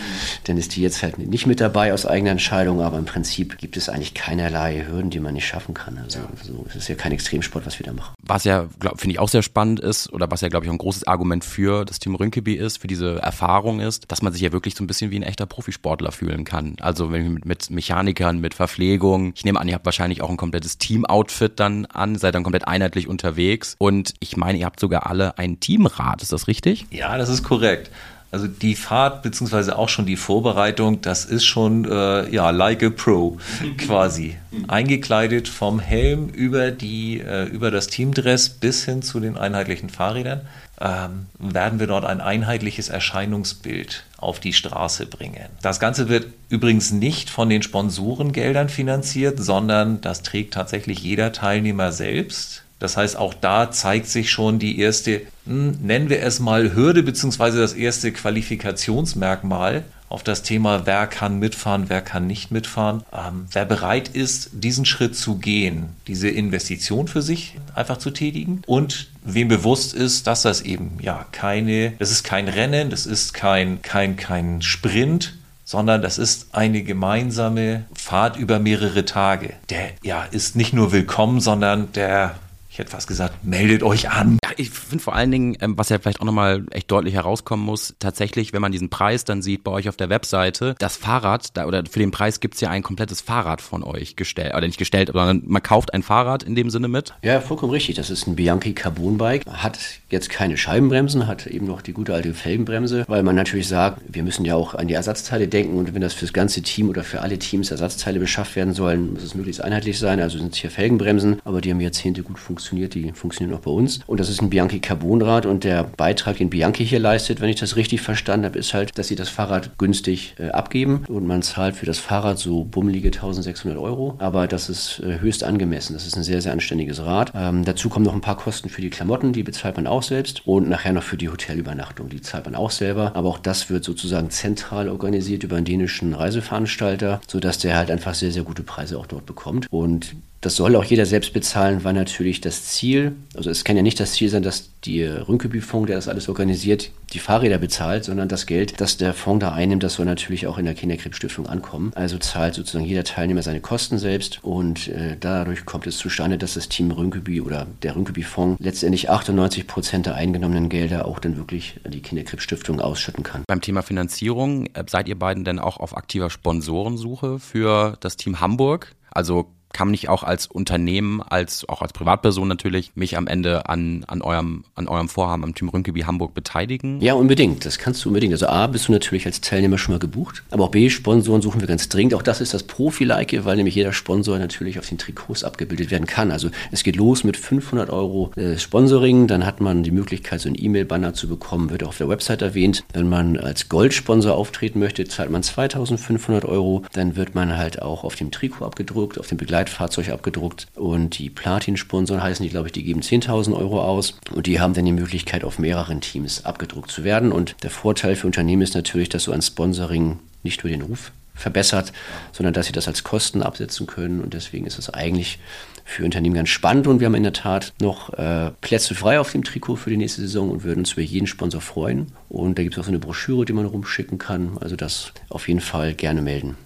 Dann 0.45 0.57
ist 0.57 0.75
die 0.75 0.81
jetzt 0.81 1.03
halt 1.03 1.17
nicht 1.17 1.45
mit 1.45 1.61
dabei 1.61 1.93
aus 1.93 2.05
eigener 2.05 2.31
Entscheidung, 2.31 2.81
aber 2.81 2.97
im 2.97 3.05
Prinzip 3.05 3.57
gibt 3.57 3.77
es 3.77 3.89
eigentlich 3.89 4.13
keinerlei 4.13 4.85
Hürden, 4.87 5.09
die 5.09 5.19
man 5.19 5.33
nicht 5.33 5.47
schaffen 5.47 5.73
kann. 5.73 5.86
Also 5.95 6.19
so, 6.43 6.65
es 6.69 6.75
ist 6.75 6.87
ja 6.87 6.95
kein 6.95 7.11
Extremsport, 7.11 7.65
was 7.65 7.79
wir 7.79 7.85
da 7.85 7.93
machen. 7.93 8.13
Was 8.21 8.43
ja, 8.43 8.67
finde 8.95 9.11
ich, 9.11 9.19
auch 9.19 9.29
sehr 9.29 9.43
spannend 9.43 9.79
ist 9.79 10.11
oder 10.11 10.29
was 10.29 10.41
ja, 10.41 10.49
glaube 10.49 10.65
ich, 10.65 10.69
auch 10.69 10.75
ein 10.75 10.79
großes 10.79 11.07
Argument 11.07 11.45
für 11.45 11.85
das 11.85 11.99
Team 11.99 12.15
Rünkeby 12.15 12.53
ist, 12.55 12.77
für 12.77 12.87
diese 12.87 13.21
Erfahrung 13.21 13.79
ist, 13.79 14.11
dass 14.11 14.21
man 14.21 14.33
sich 14.33 14.41
ja 14.41 14.51
wirklich 14.51 14.75
so 14.75 14.83
ein 14.83 14.87
bisschen 14.87 15.11
wie 15.11 15.19
ein 15.19 15.23
echter 15.23 15.45
Profisportler 15.45 16.11
fühlen 16.11 16.43
kann. 16.43 16.75
Also 16.81 17.11
wenn 17.11 17.33
mit, 17.33 17.45
mit 17.45 17.69
Mechanikern, 17.69 18.39
mit 18.39 18.53
Verpflegung. 18.53 19.33
Ich 19.35 19.45
nehme 19.45 19.59
an, 19.59 19.67
ihr 19.67 19.75
habt 19.75 19.85
wahrscheinlich 19.85 20.21
auch 20.21 20.29
ein 20.29 20.37
komplettes 20.37 20.77
Team-Outfit 20.77 21.59
dann 21.59 21.85
an, 21.85 22.15
seid 22.15 22.35
dann 22.35 22.43
komplett 22.43 22.67
einheitlich 22.67 23.07
unterwegs. 23.07 23.75
Und 23.77 24.13
ich 24.19 24.37
meine, 24.37 24.57
ihr 24.57 24.65
habt 24.65 24.79
sogar 24.79 25.07
alle 25.07 25.37
ein 25.37 25.59
Teamrad, 25.59 26.21
ist 26.21 26.33
das 26.33 26.47
richtig? 26.47 26.85
Ja, 26.91 27.17
das 27.17 27.29
ist 27.29 27.43
korrekt. 27.43 27.91
Also 28.31 28.47
die 28.47 28.75
Fahrt 28.75 29.23
beziehungsweise 29.23 29.77
auch 29.77 29.89
schon 29.89 30.05
die 30.05 30.17
Vorbereitung, 30.17 31.01
das 31.01 31.25
ist 31.25 31.45
schon 31.45 31.85
äh, 31.85 32.29
ja 32.29 32.49
like 32.49 32.83
a 32.83 32.89
Pro 32.89 33.37
quasi 33.77 34.37
eingekleidet 34.67 35.47
vom 35.47 35.79
Helm 35.79 36.29
über 36.29 36.71
die 36.71 37.21
äh, 37.21 37.45
über 37.45 37.71
das 37.71 37.87
Teamdress 37.87 38.49
bis 38.49 38.83
hin 38.83 39.01
zu 39.01 39.19
den 39.19 39.37
einheitlichen 39.37 39.89
Fahrrädern 39.89 40.41
ähm, 40.79 41.25
werden 41.39 41.79
wir 41.79 41.87
dort 41.87 42.05
ein 42.05 42.21
einheitliches 42.21 42.89
Erscheinungsbild 42.89 44.05
auf 44.17 44.39
die 44.39 44.53
Straße 44.53 45.07
bringen. 45.07 45.47
Das 45.61 45.79
Ganze 45.79 46.07
wird 46.09 46.27
übrigens 46.49 46.91
nicht 46.91 47.29
von 47.29 47.49
den 47.49 47.63
Sponsorengeldern 47.63 48.69
finanziert, 48.69 49.39
sondern 49.39 50.01
das 50.01 50.21
trägt 50.21 50.53
tatsächlich 50.53 50.99
jeder 50.99 51.31
Teilnehmer 51.31 51.91
selbst. 51.91 52.63
Das 52.79 52.97
heißt, 52.97 53.17
auch 53.17 53.33
da 53.33 53.71
zeigt 53.71 54.07
sich 54.07 54.31
schon 54.31 54.59
die 54.59 54.79
erste, 54.79 55.21
hm, 55.45 55.79
nennen 55.81 56.09
wir 56.09 56.21
es 56.21 56.39
mal 56.39 56.75
Hürde, 56.75 57.03
beziehungsweise 57.03 57.59
das 57.59 57.73
erste 57.73 58.11
Qualifikationsmerkmal 58.11 59.83
auf 60.09 60.23
das 60.23 60.41
Thema, 60.41 60.85
wer 60.85 61.05
kann 61.07 61.39
mitfahren, 61.39 61.85
wer 61.89 62.01
kann 62.01 62.27
nicht 62.27 62.51
mitfahren. 62.51 63.03
Ähm, 63.11 63.47
wer 63.51 63.65
bereit 63.65 64.07
ist, 64.09 64.49
diesen 64.53 64.85
Schritt 64.85 65.15
zu 65.15 65.37
gehen, 65.37 65.89
diese 66.07 66.29
Investition 66.29 67.07
für 67.07 67.21
sich 67.21 67.55
einfach 67.75 67.97
zu 67.97 68.11
tätigen 68.11 68.61
und 68.67 69.09
wem 69.23 69.49
bewusst 69.49 69.93
ist, 69.93 70.27
dass 70.27 70.43
das 70.43 70.61
eben 70.61 70.97
ja 71.01 71.25
keine, 71.31 71.91
das 71.99 72.11
ist 72.11 72.23
kein 72.23 72.47
Rennen, 72.47 72.89
das 72.89 73.05
ist 73.05 73.33
kein, 73.33 73.81
kein, 73.81 74.15
kein 74.15 74.61
Sprint, 74.61 75.37
sondern 75.65 76.01
das 76.01 76.17
ist 76.17 76.55
eine 76.55 76.83
gemeinsame 76.83 77.83
Fahrt 77.93 78.37
über 78.37 78.59
mehrere 78.59 79.03
Tage. 79.03 79.53
Der 79.69 79.89
ja 80.01 80.23
ist 80.23 80.55
nicht 80.55 80.71
nur 80.71 80.93
willkommen, 80.93 81.41
sondern 81.41 81.91
der 81.91 82.35
ich 82.77 82.79
hätte 82.79 82.91
fast 82.91 83.07
gesagt, 83.07 83.43
meldet 83.43 83.81
euch 83.81 84.11
an. 84.11 84.37
Ja, 84.43 84.51
ich 84.55 84.69
finde 84.69 85.03
vor 85.03 85.15
allen 85.15 85.31
Dingen, 85.31 85.57
ähm, 85.61 85.79
was 85.79 85.89
ja 85.89 85.97
vielleicht 85.97 86.21
auch 86.21 86.25
nochmal 86.25 86.63
echt 86.69 86.91
deutlich 86.91 87.15
herauskommen 87.15 87.65
muss, 87.65 87.95
tatsächlich, 87.97 88.53
wenn 88.53 88.61
man 88.61 88.71
diesen 88.71 88.91
Preis 88.91 89.25
dann 89.25 89.41
sieht 89.41 89.63
bei 89.63 89.71
euch 89.71 89.89
auf 89.89 89.97
der 89.97 90.09
Webseite, 90.09 90.75
das 90.77 90.95
Fahrrad, 90.95 91.57
da, 91.57 91.65
oder 91.65 91.81
für 91.89 91.97
den 91.97 92.11
Preis 92.11 92.39
gibt's 92.39 92.61
ja 92.61 92.69
ein 92.69 92.83
komplettes 92.83 93.19
Fahrrad 93.19 93.61
von 93.61 93.81
euch 93.81 94.15
gestellt, 94.15 94.53
oder 94.53 94.67
nicht 94.67 94.77
gestellt, 94.77 95.09
sondern 95.11 95.41
man 95.47 95.63
kauft 95.63 95.91
ein 95.95 96.03
Fahrrad 96.03 96.43
in 96.43 96.53
dem 96.53 96.69
Sinne 96.69 96.87
mit. 96.87 97.15
Ja, 97.23 97.41
vollkommen 97.41 97.71
richtig. 97.71 97.95
Das 97.95 98.11
ist 98.11 98.27
ein 98.27 98.35
Bianchi 98.35 98.73
Carbon 98.73 99.17
Bike, 99.17 99.43
hat 99.47 99.79
jetzt 100.11 100.29
keine 100.29 100.55
Scheibenbremsen, 100.55 101.25
hat 101.25 101.47
eben 101.47 101.65
noch 101.65 101.81
die 101.81 101.93
gute 101.93 102.13
alte 102.13 102.35
Felgenbremse, 102.35 103.05
weil 103.07 103.23
man 103.23 103.35
natürlich 103.35 103.67
sagt, 103.67 104.03
wir 104.07 104.21
müssen 104.21 104.45
ja 104.45 104.53
auch 104.53 104.75
an 104.75 104.87
die 104.87 104.93
Ersatzteile 104.93 105.47
denken 105.47 105.79
und 105.79 105.95
wenn 105.95 106.01
das 106.01 106.13
fürs 106.13 106.31
ganze 106.31 106.61
Team 106.61 106.89
oder 106.89 107.03
für 107.03 107.21
alle 107.21 107.39
Teams 107.39 107.71
Ersatzteile 107.71 108.19
beschafft 108.19 108.55
werden 108.55 108.75
sollen, 108.75 109.13
muss 109.13 109.23
es 109.23 109.33
möglichst 109.33 109.61
einheitlich 109.61 109.97
sein. 109.97 110.19
Also 110.19 110.37
sind 110.37 110.53
es 110.53 110.59
hier 110.59 110.69
Felgenbremsen, 110.69 111.41
aber 111.43 111.59
die 111.59 111.71
haben 111.71 111.81
Jahrzehnte 111.81 112.21
gut 112.21 112.37
funktioniert 112.37 112.66
funktioniert, 112.67 112.93
die 112.93 113.11
funktionieren 113.13 113.57
auch 113.57 113.61
bei 113.61 113.71
uns. 113.71 113.99
Und 114.07 114.19
das 114.19 114.29
ist 114.29 114.41
ein 114.41 114.49
Bianchi 114.49 114.79
Carbonrad 114.79 115.45
und 115.45 115.63
der 115.63 115.83
Beitrag, 115.83 116.37
den 116.37 116.49
Bianchi 116.49 116.85
hier 116.85 116.99
leistet, 116.99 117.41
wenn 117.41 117.49
ich 117.49 117.59
das 117.59 117.75
richtig 117.75 118.01
verstanden 118.01 118.45
habe, 118.45 118.59
ist 118.59 118.73
halt, 118.73 118.97
dass 118.97 119.07
sie 119.07 119.15
das 119.15 119.29
Fahrrad 119.29 119.77
günstig 119.77 120.35
äh, 120.39 120.49
abgeben 120.49 121.03
und 121.07 121.25
man 121.25 121.41
zahlt 121.41 121.75
für 121.75 121.85
das 121.85 121.99
Fahrrad 121.99 122.39
so 122.39 122.63
bummelige 122.63 123.07
1600 123.07 123.77
Euro. 123.79 124.15
Aber 124.19 124.47
das 124.47 124.69
ist 124.69 124.99
äh, 124.99 125.19
höchst 125.19 125.43
angemessen. 125.43 125.93
Das 125.93 126.05
ist 126.05 126.15
ein 126.15 126.23
sehr, 126.23 126.41
sehr 126.41 126.51
anständiges 126.51 127.03
Rad. 127.03 127.31
Ähm, 127.35 127.63
dazu 127.63 127.89
kommen 127.89 128.05
noch 128.05 128.13
ein 128.13 128.21
paar 128.21 128.37
Kosten 128.37 128.69
für 128.69 128.81
die 128.81 128.89
Klamotten, 128.89 129.33
die 129.33 129.43
bezahlt 129.43 129.77
man 129.77 129.87
auch 129.87 130.03
selbst 130.03 130.45
und 130.45 130.69
nachher 130.69 130.93
noch 130.93 131.03
für 131.03 131.17
die 131.17 131.29
Hotelübernachtung, 131.29 132.09
die 132.09 132.21
zahlt 132.21 132.45
man 132.45 132.55
auch 132.55 132.71
selber. 132.71 133.15
Aber 133.15 133.29
auch 133.29 133.39
das 133.39 133.69
wird 133.69 133.83
sozusagen 133.83 134.29
zentral 134.29 134.89
organisiert 134.89 135.43
über 135.43 135.55
einen 135.55 135.65
dänischen 135.65 136.13
Reiseveranstalter, 136.13 137.21
sodass 137.27 137.59
der 137.59 137.77
halt 137.77 137.91
einfach 137.91 138.13
sehr, 138.13 138.31
sehr 138.31 138.43
gute 138.43 138.63
Preise 138.63 138.97
auch 138.97 139.07
dort 139.07 139.25
bekommt. 139.25 139.67
Und 139.71 140.15
das 140.41 140.55
soll 140.55 140.75
auch 140.75 140.83
jeder 140.83 141.05
selbst 141.05 141.33
bezahlen, 141.33 141.83
weil 141.83 141.93
natürlich 141.93 142.41
das 142.41 142.65
Ziel, 142.65 143.15
also 143.35 143.49
es 143.49 143.63
kann 143.63 143.75
ja 143.75 143.81
nicht 143.81 143.99
das 143.99 144.13
Ziel 144.13 144.29
sein, 144.29 144.43
dass 144.43 144.69
die 144.85 145.03
Rünkeby-Fonds, 145.03 145.87
der 145.87 145.95
das 145.95 146.07
alles 146.07 146.29
organisiert, 146.29 146.91
die 147.13 147.19
Fahrräder 147.19 147.57
bezahlt, 147.57 148.03
sondern 148.03 148.29
das 148.29 148.45
Geld, 148.45 148.79
das 148.79 148.97
der 148.97 149.13
Fonds 149.13 149.43
da 149.43 149.51
einnimmt, 149.51 149.83
das 149.83 149.95
soll 149.95 150.05
natürlich 150.05 150.45
auch 150.45 150.57
in 150.57 150.65
der 150.65 150.73
Kinderkrebsstiftung 150.75 151.47
ankommen. 151.47 151.91
Also 151.95 152.17
zahlt 152.17 152.53
sozusagen 152.53 152.85
jeder 152.85 153.03
Teilnehmer 153.03 153.41
seine 153.41 153.61
Kosten 153.61 153.97
selbst 153.97 154.43
und 154.43 154.89
äh, 154.89 155.17
dadurch 155.19 155.65
kommt 155.65 155.87
es 155.87 155.97
zustande, 155.97 156.37
dass 156.37 156.53
das 156.53 156.69
Team 156.69 156.91
Rünkeby 156.91 157.41
oder 157.41 157.65
der 157.81 157.95
Rünkeby-Fonds 157.95 158.61
letztendlich 158.61 159.09
98 159.09 159.67
Prozent 159.67 160.05
der 160.05 160.15
eingenommenen 160.15 160.69
Gelder 160.69 161.05
auch 161.05 161.19
dann 161.19 161.37
wirklich 161.37 161.79
an 161.83 161.91
die 161.91 162.01
Kinderkrebsstiftung 162.01 162.79
ausschütten 162.79 163.23
kann. 163.23 163.43
Beim 163.47 163.61
Thema 163.61 163.81
Finanzierung, 163.81 164.67
äh, 164.67 164.83
seid 164.87 165.07
ihr 165.07 165.17
beiden 165.17 165.43
denn 165.43 165.59
auch 165.59 165.77
auf 165.77 165.97
aktiver 165.97 166.29
Sponsorensuche 166.29 167.39
für 167.39 167.97
das 168.01 168.17
Team 168.17 168.39
Hamburg? 168.39 168.95
Also 169.11 169.47
kann 169.77 169.93
ich 169.93 170.09
auch 170.09 170.23
als 170.23 170.47
Unternehmen, 170.47 171.21
als 171.21 171.69
auch 171.69 171.83
als 171.83 171.93
Privatperson 171.93 172.47
natürlich 172.47 172.93
mich 172.95 173.15
am 173.15 173.27
Ende 173.27 173.69
an, 173.69 174.03
an, 174.07 174.23
eurem, 174.23 174.63
an 174.73 174.87
eurem 174.87 175.07
Vorhaben 175.07 175.43
am 175.43 175.53
Team 175.53 175.69
Rünkeby 175.69 176.01
Hamburg 176.01 176.33
beteiligen? 176.33 176.99
Ja, 176.99 177.13
unbedingt. 177.13 177.63
Das 177.63 177.77
kannst 177.77 178.03
du 178.03 178.09
unbedingt. 178.09 178.33
Also 178.33 178.47
A, 178.47 178.65
bist 178.65 178.87
du 178.87 178.91
natürlich 178.91 179.27
als 179.27 179.39
Teilnehmer 179.39 179.77
schon 179.77 179.93
mal 179.93 179.99
gebucht. 179.99 180.41
Aber 180.49 180.63
auch 180.63 180.71
B, 180.71 180.89
Sponsoren 180.89 181.43
suchen 181.43 181.61
wir 181.61 181.67
ganz 181.67 181.89
dringend. 181.89 182.15
Auch 182.15 182.23
das 182.23 182.41
ist 182.41 182.55
das 182.55 182.63
Profi-like, 182.63 183.45
weil 183.45 183.55
nämlich 183.55 183.75
jeder 183.75 183.93
Sponsor 183.93 184.39
natürlich 184.39 184.79
auf 184.79 184.89
den 184.89 184.97
Trikots 184.97 185.43
abgebildet 185.43 185.91
werden 185.91 186.07
kann. 186.07 186.31
Also 186.31 186.49
es 186.71 186.81
geht 186.81 186.95
los 186.95 187.23
mit 187.23 187.37
500 187.37 187.91
Euro 187.91 188.31
äh, 188.35 188.57
Sponsoring. 188.57 189.27
Dann 189.27 189.45
hat 189.45 189.61
man 189.61 189.83
die 189.83 189.91
Möglichkeit, 189.91 190.41
so 190.41 190.49
ein 190.49 190.55
E-Mail-Banner 190.57 191.13
zu 191.13 191.27
bekommen, 191.27 191.69
wird 191.69 191.83
auch 191.83 191.89
auf 191.89 191.99
der 191.99 192.09
Website 192.09 192.41
erwähnt. 192.41 192.83
Wenn 192.93 193.09
man 193.09 193.37
als 193.37 193.69
Goldsponsor 193.69 194.33
auftreten 194.33 194.79
möchte, 194.79 195.05
zahlt 195.05 195.29
man 195.29 195.43
2500 195.43 196.45
Euro. 196.45 196.81
Dann 196.93 197.15
wird 197.15 197.35
man 197.35 197.55
halt 197.57 197.83
auch 197.83 198.03
auf 198.03 198.15
dem 198.15 198.31
Trikot 198.31 198.65
abgedruckt, 198.65 199.19
auf 199.19 199.27
dem 199.27 199.37
Begleiter 199.37 199.66
Begleitfahrzeug 199.67 200.09
abgedruckt. 200.09 200.67
Und 200.75 201.17
die 201.19 201.29
Platin-Sponsoren 201.29 202.23
heißen 202.23 202.43
die, 202.43 202.49
glaube 202.49 202.67
ich, 202.67 202.71
die 202.71 202.83
geben 202.83 203.01
10.000 203.01 203.55
Euro 203.55 203.81
aus. 203.81 204.17
Und 204.33 204.47
die 204.47 204.59
haben 204.59 204.73
dann 204.73 204.85
die 204.85 204.91
Möglichkeit, 204.91 205.43
auf 205.43 205.59
mehreren 205.59 206.01
Teams 206.01 206.45
abgedruckt 206.45 206.89
zu 206.89 207.03
werden. 207.03 207.31
Und 207.31 207.55
der 207.63 207.69
Vorteil 207.69 208.15
für 208.15 208.27
Unternehmen 208.27 208.61
ist 208.61 208.75
natürlich, 208.75 209.09
dass 209.09 209.23
so 209.23 209.31
ein 209.31 209.41
Sponsoring 209.41 210.19
nicht 210.43 210.63
nur 210.63 210.71
den 210.71 210.81
Ruf 210.81 211.11
verbessert, 211.35 211.93
sondern 212.31 212.53
dass 212.53 212.65
sie 212.65 212.71
das 212.71 212.87
als 212.87 213.03
Kosten 213.03 213.43
absetzen 213.43 213.85
können. 213.85 214.21
Und 214.21 214.33
deswegen 214.33 214.65
ist 214.65 214.79
es 214.79 214.89
eigentlich 214.89 215.37
für 215.85 216.03
Unternehmen 216.03 216.35
ganz 216.35 216.49
spannend. 216.49 216.87
Und 216.87 216.99
wir 216.99 217.05
haben 217.05 217.15
in 217.15 217.23
der 217.23 217.33
Tat 217.33 217.73
noch 217.79 218.13
äh, 218.13 218.51
Plätze 218.61 218.95
frei 218.95 219.19
auf 219.19 219.31
dem 219.31 219.43
Trikot 219.43 219.75
für 219.75 219.89
die 219.89 219.97
nächste 219.97 220.21
Saison 220.21 220.49
und 220.49 220.63
würden 220.63 220.79
uns 220.79 220.93
über 220.93 221.03
jeden 221.03 221.27
Sponsor 221.27 221.61
freuen. 221.61 222.07
Und 222.29 222.57
da 222.57 222.63
gibt 222.63 222.75
es 222.75 222.79
auch 222.79 222.85
so 222.85 222.91
eine 222.91 222.99
Broschüre, 222.99 223.45
die 223.45 223.53
man 223.53 223.65
rumschicken 223.65 224.17
kann. 224.17 224.57
Also 224.59 224.75
das 224.75 225.11
auf 225.29 225.47
jeden 225.47 225.61
Fall 225.61 225.93
gerne 225.93 226.21
melden. 226.21 226.57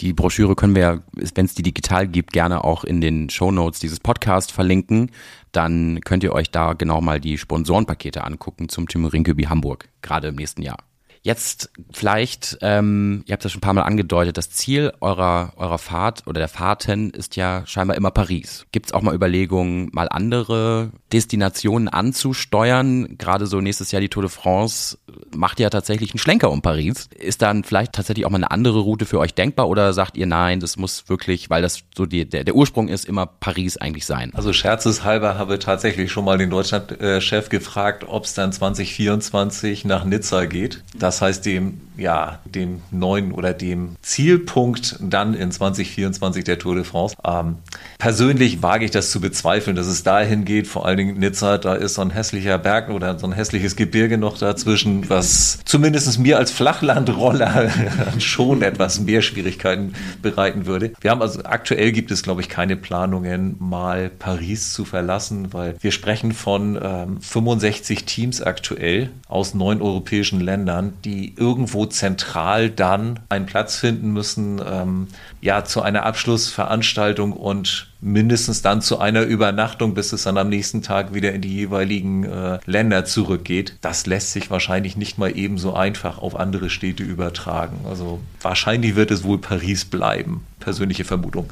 Die 0.00 0.12
Broschüre 0.12 0.54
können 0.54 0.74
wir 0.74 0.82
ja, 0.82 0.98
wenn 1.34 1.46
es 1.46 1.54
die 1.54 1.62
digital 1.62 2.06
gibt, 2.06 2.32
gerne 2.32 2.64
auch 2.64 2.84
in 2.84 3.00
den 3.00 3.30
Show 3.30 3.50
Notes 3.50 3.80
dieses 3.80 3.98
Podcast 3.98 4.52
verlinken. 4.52 5.10
Dann 5.52 6.00
könnt 6.02 6.22
ihr 6.22 6.32
euch 6.32 6.50
da 6.50 6.74
genau 6.74 7.00
mal 7.00 7.18
die 7.18 7.38
Sponsorenpakete 7.38 8.22
angucken 8.22 8.68
zum 8.68 8.88
Team 8.88 9.06
Rinkeby 9.06 9.44
Hamburg, 9.44 9.88
gerade 10.02 10.28
im 10.28 10.36
nächsten 10.36 10.60
Jahr. 10.60 10.78
Jetzt 11.26 11.72
vielleicht, 11.92 12.56
ähm, 12.60 13.24
ihr 13.26 13.32
habt 13.32 13.44
das 13.44 13.50
schon 13.50 13.58
ein 13.58 13.62
paar 13.62 13.72
Mal 13.72 13.82
angedeutet, 13.82 14.36
das 14.38 14.50
Ziel 14.50 14.92
eurer, 15.00 15.54
eurer 15.56 15.78
Fahrt 15.78 16.24
oder 16.28 16.38
der 16.38 16.46
Fahrten 16.46 17.10
ist 17.10 17.34
ja 17.34 17.66
scheinbar 17.66 17.96
immer 17.96 18.12
Paris. 18.12 18.64
Gibt 18.70 18.86
es 18.86 18.92
auch 18.92 19.02
mal 19.02 19.12
Überlegungen, 19.12 19.88
mal 19.92 20.08
andere 20.08 20.92
Destinationen 21.12 21.88
anzusteuern? 21.88 23.18
Gerade 23.18 23.48
so 23.48 23.60
nächstes 23.60 23.90
Jahr 23.90 24.00
die 24.00 24.08
Tour 24.08 24.22
de 24.22 24.30
France 24.30 24.98
macht 25.34 25.58
ja 25.58 25.70
tatsächlich 25.70 26.12
einen 26.12 26.18
Schlenker 26.18 26.50
um 26.50 26.62
Paris. 26.62 27.08
Ist 27.18 27.42
dann 27.42 27.64
vielleicht 27.64 27.92
tatsächlich 27.92 28.24
auch 28.26 28.30
mal 28.30 28.38
eine 28.38 28.50
andere 28.50 28.78
Route 28.78 29.04
für 29.04 29.18
euch 29.18 29.34
denkbar 29.34 29.68
oder 29.68 29.92
sagt 29.92 30.16
ihr 30.16 30.26
nein, 30.26 30.60
das 30.60 30.76
muss 30.76 31.08
wirklich, 31.08 31.50
weil 31.50 31.62
das 31.62 31.80
so 31.96 32.06
die, 32.06 32.24
der, 32.28 32.44
der 32.44 32.54
Ursprung 32.54 32.88
ist, 32.88 33.04
immer 33.04 33.26
Paris 33.26 33.76
eigentlich 33.76 34.06
sein? 34.06 34.30
Also 34.34 34.52
scherzeshalber 34.52 35.38
habe 35.38 35.58
tatsächlich 35.58 36.12
schon 36.12 36.24
mal 36.24 36.38
den 36.38 36.50
Deutschlandchef 36.50 37.48
gefragt, 37.48 38.04
ob 38.06 38.24
es 38.24 38.34
dann 38.34 38.52
2024 38.52 39.84
nach 39.84 40.04
Nizza 40.04 40.44
geht. 40.44 40.84
Das 40.94 41.16
das 41.16 41.22
heißt, 41.22 41.46
dem, 41.46 41.80
ja, 41.96 42.40
dem 42.44 42.82
neuen 42.90 43.32
oder 43.32 43.54
dem 43.54 43.96
Zielpunkt 44.02 44.98
dann 45.00 45.32
in 45.32 45.50
2024 45.50 46.44
der 46.44 46.58
Tour 46.58 46.74
de 46.74 46.84
France. 46.84 47.16
Ähm, 47.24 47.56
persönlich 47.96 48.62
wage 48.62 48.84
ich 48.84 48.90
das 48.90 49.10
zu 49.10 49.18
bezweifeln, 49.18 49.76
dass 49.76 49.86
es 49.86 50.02
dahin 50.02 50.44
geht. 50.44 50.66
Vor 50.66 50.84
allen 50.84 50.98
Dingen 50.98 51.18
Nizza, 51.18 51.56
da 51.56 51.74
ist 51.74 51.94
so 51.94 52.02
ein 52.02 52.10
hässlicher 52.10 52.58
Berg 52.58 52.90
oder 52.90 53.18
so 53.18 53.26
ein 53.26 53.32
hässliches 53.32 53.76
Gebirge 53.76 54.18
noch 54.18 54.36
dazwischen, 54.36 55.05
was 55.10 55.58
zumindest 55.64 56.18
mir 56.18 56.38
als 56.38 56.50
Flachlandroller 56.50 57.70
schon 58.18 58.62
etwas 58.62 59.00
mehr 59.00 59.22
Schwierigkeiten 59.22 59.94
bereiten 60.22 60.66
würde. 60.66 60.92
Wir 61.00 61.10
haben 61.10 61.22
also 61.22 61.40
aktuell 61.44 61.92
gibt 61.92 62.10
es, 62.10 62.22
glaube 62.22 62.40
ich, 62.40 62.48
keine 62.48 62.76
Planungen, 62.76 63.56
mal 63.58 64.08
Paris 64.10 64.72
zu 64.72 64.84
verlassen, 64.84 65.52
weil 65.52 65.76
wir 65.80 65.92
sprechen 65.92 66.32
von 66.32 66.78
ähm, 66.82 67.20
65 67.20 68.04
Teams 68.04 68.42
aktuell 68.42 69.10
aus 69.28 69.54
neun 69.54 69.82
europäischen 69.82 70.40
Ländern, 70.40 70.94
die 71.04 71.34
irgendwo 71.36 71.86
zentral 71.86 72.70
dann 72.70 73.20
einen 73.28 73.46
Platz 73.46 73.76
finden 73.76 74.12
müssen, 74.12 74.60
ähm, 74.66 75.08
ja, 75.40 75.64
zu 75.64 75.82
einer 75.82 76.04
Abschlussveranstaltung 76.04 77.32
und 77.32 77.88
mindestens 78.00 78.62
dann 78.62 78.82
zu 78.82 78.98
einer 78.98 79.22
Übernachtung, 79.22 79.94
bis 79.94 80.12
es 80.12 80.24
dann 80.24 80.38
am 80.38 80.48
nächsten 80.48 80.82
Tag 80.82 81.14
wieder 81.14 81.32
in 81.32 81.42
die 81.42 81.54
jeweiligen 81.54 82.24
äh, 82.24 82.58
Länder 82.66 83.04
zurückgeht. 83.04 83.76
Das 83.80 84.06
lässt 84.06 84.32
sich 84.32 84.50
wahrscheinlich 84.50 84.96
nicht 84.96 85.18
mal 85.18 85.36
ebenso 85.36 85.74
einfach 85.74 86.18
auf 86.18 86.36
andere 86.36 86.70
Städte 86.70 87.02
übertragen. 87.02 87.80
Also 87.88 88.20
wahrscheinlich 88.40 88.96
wird 88.96 89.10
es 89.10 89.24
wohl 89.24 89.38
Paris 89.38 89.84
bleiben. 89.84 90.44
Persönliche 90.60 91.04
Vermutung. 91.04 91.48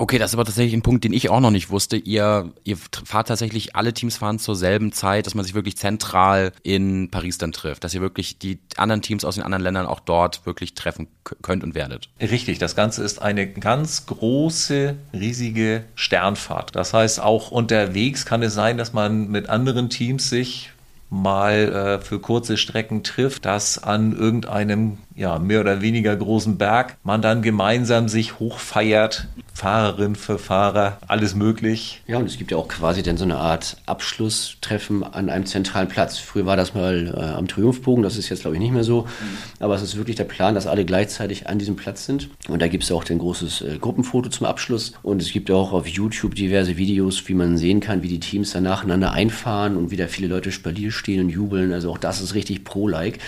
Okay, 0.00 0.18
das 0.18 0.30
ist 0.30 0.34
aber 0.34 0.44
tatsächlich 0.44 0.74
ein 0.74 0.82
Punkt, 0.82 1.02
den 1.02 1.12
ich 1.12 1.28
auch 1.28 1.40
noch 1.40 1.50
nicht 1.50 1.70
wusste. 1.70 1.96
Ihr, 1.96 2.52
ihr 2.62 2.76
fahrt 2.76 3.26
tatsächlich, 3.26 3.74
alle 3.74 3.92
Teams 3.92 4.16
fahren 4.16 4.38
zur 4.38 4.54
selben 4.54 4.92
Zeit, 4.92 5.26
dass 5.26 5.34
man 5.34 5.44
sich 5.44 5.54
wirklich 5.54 5.76
zentral 5.76 6.52
in 6.62 7.10
Paris 7.10 7.36
dann 7.36 7.50
trifft. 7.50 7.82
Dass 7.82 7.94
ihr 7.94 8.00
wirklich 8.00 8.38
die 8.38 8.60
anderen 8.76 9.02
Teams 9.02 9.24
aus 9.24 9.34
den 9.34 9.42
anderen 9.42 9.64
Ländern 9.64 9.86
auch 9.86 9.98
dort 9.98 10.46
wirklich 10.46 10.74
treffen 10.74 11.08
könnt 11.42 11.64
und 11.64 11.74
werdet. 11.74 12.10
Richtig, 12.20 12.60
das 12.60 12.76
Ganze 12.76 13.02
ist 13.02 13.20
eine 13.20 13.48
ganz 13.48 14.06
große, 14.06 14.94
riesige 15.12 15.82
Sternfahrt. 15.96 16.76
Das 16.76 16.94
heißt, 16.94 17.20
auch 17.20 17.50
unterwegs 17.50 18.24
kann 18.24 18.44
es 18.44 18.54
sein, 18.54 18.78
dass 18.78 18.92
man 18.92 19.28
mit 19.28 19.48
anderen 19.48 19.90
Teams 19.90 20.30
sich 20.30 20.70
mal 21.10 21.98
äh, 21.98 22.04
für 22.04 22.20
kurze 22.20 22.56
Strecken 22.56 23.02
trifft, 23.02 23.46
dass 23.46 23.82
an 23.82 24.16
irgendeinem 24.16 24.98
ja, 25.18 25.38
mehr 25.40 25.60
oder 25.60 25.82
weniger 25.82 26.14
großen 26.14 26.58
Berg 26.58 26.96
man 27.02 27.20
dann 27.20 27.42
gemeinsam 27.42 28.08
sich 28.08 28.38
hochfeiert, 28.38 29.26
Fahrerin 29.52 30.14
für 30.14 30.38
Fahrer, 30.38 30.98
alles 31.08 31.34
möglich. 31.34 32.02
Ja, 32.06 32.18
und 32.18 32.26
es 32.26 32.38
gibt 32.38 32.52
ja 32.52 32.56
auch 32.56 32.68
quasi 32.68 33.02
dann 33.02 33.16
so 33.16 33.24
eine 33.24 33.38
Art 33.38 33.76
Abschlusstreffen 33.86 35.02
an 35.02 35.28
einem 35.28 35.46
zentralen 35.46 35.88
Platz. 35.88 36.18
Früher 36.18 36.46
war 36.46 36.56
das 36.56 36.74
mal 36.74 37.12
äh, 37.16 37.36
am 37.36 37.48
Triumphbogen, 37.48 38.04
das 38.04 38.16
ist 38.16 38.28
jetzt 38.28 38.42
glaube 38.42 38.54
ich 38.54 38.62
nicht 38.62 38.72
mehr 38.72 38.84
so, 38.84 39.08
aber 39.58 39.74
es 39.74 39.82
ist 39.82 39.96
wirklich 39.96 40.14
der 40.14 40.24
Plan, 40.24 40.54
dass 40.54 40.68
alle 40.68 40.84
gleichzeitig 40.84 41.48
an 41.48 41.58
diesem 41.58 41.74
Platz 41.74 42.06
sind. 42.06 42.28
Und 42.48 42.62
da 42.62 42.68
gibt 42.68 42.84
es 42.84 42.92
auch 42.92 43.04
ein 43.10 43.18
großes 43.18 43.62
äh, 43.62 43.78
Gruppenfoto 43.78 44.28
zum 44.28 44.46
Abschluss 44.46 44.92
und 45.02 45.20
es 45.20 45.32
gibt 45.32 45.50
auch 45.50 45.72
auf 45.72 45.88
YouTube 45.88 46.36
diverse 46.36 46.76
Videos, 46.76 47.26
wie 47.26 47.34
man 47.34 47.58
sehen 47.58 47.80
kann, 47.80 48.04
wie 48.04 48.08
die 48.08 48.20
Teams 48.20 48.52
dann 48.52 48.62
nacheinander 48.62 49.10
einfahren 49.10 49.76
und 49.76 49.90
wie 49.90 49.96
da 49.96 50.06
viele 50.06 50.28
Leute 50.28 50.52
Spalier 50.52 50.92
stehen 50.92 51.20
und 51.24 51.30
jubeln. 51.30 51.72
Also 51.72 51.90
auch 51.90 51.98
das 51.98 52.20
ist 52.20 52.34
richtig 52.34 52.62
pro-like. 52.62 53.18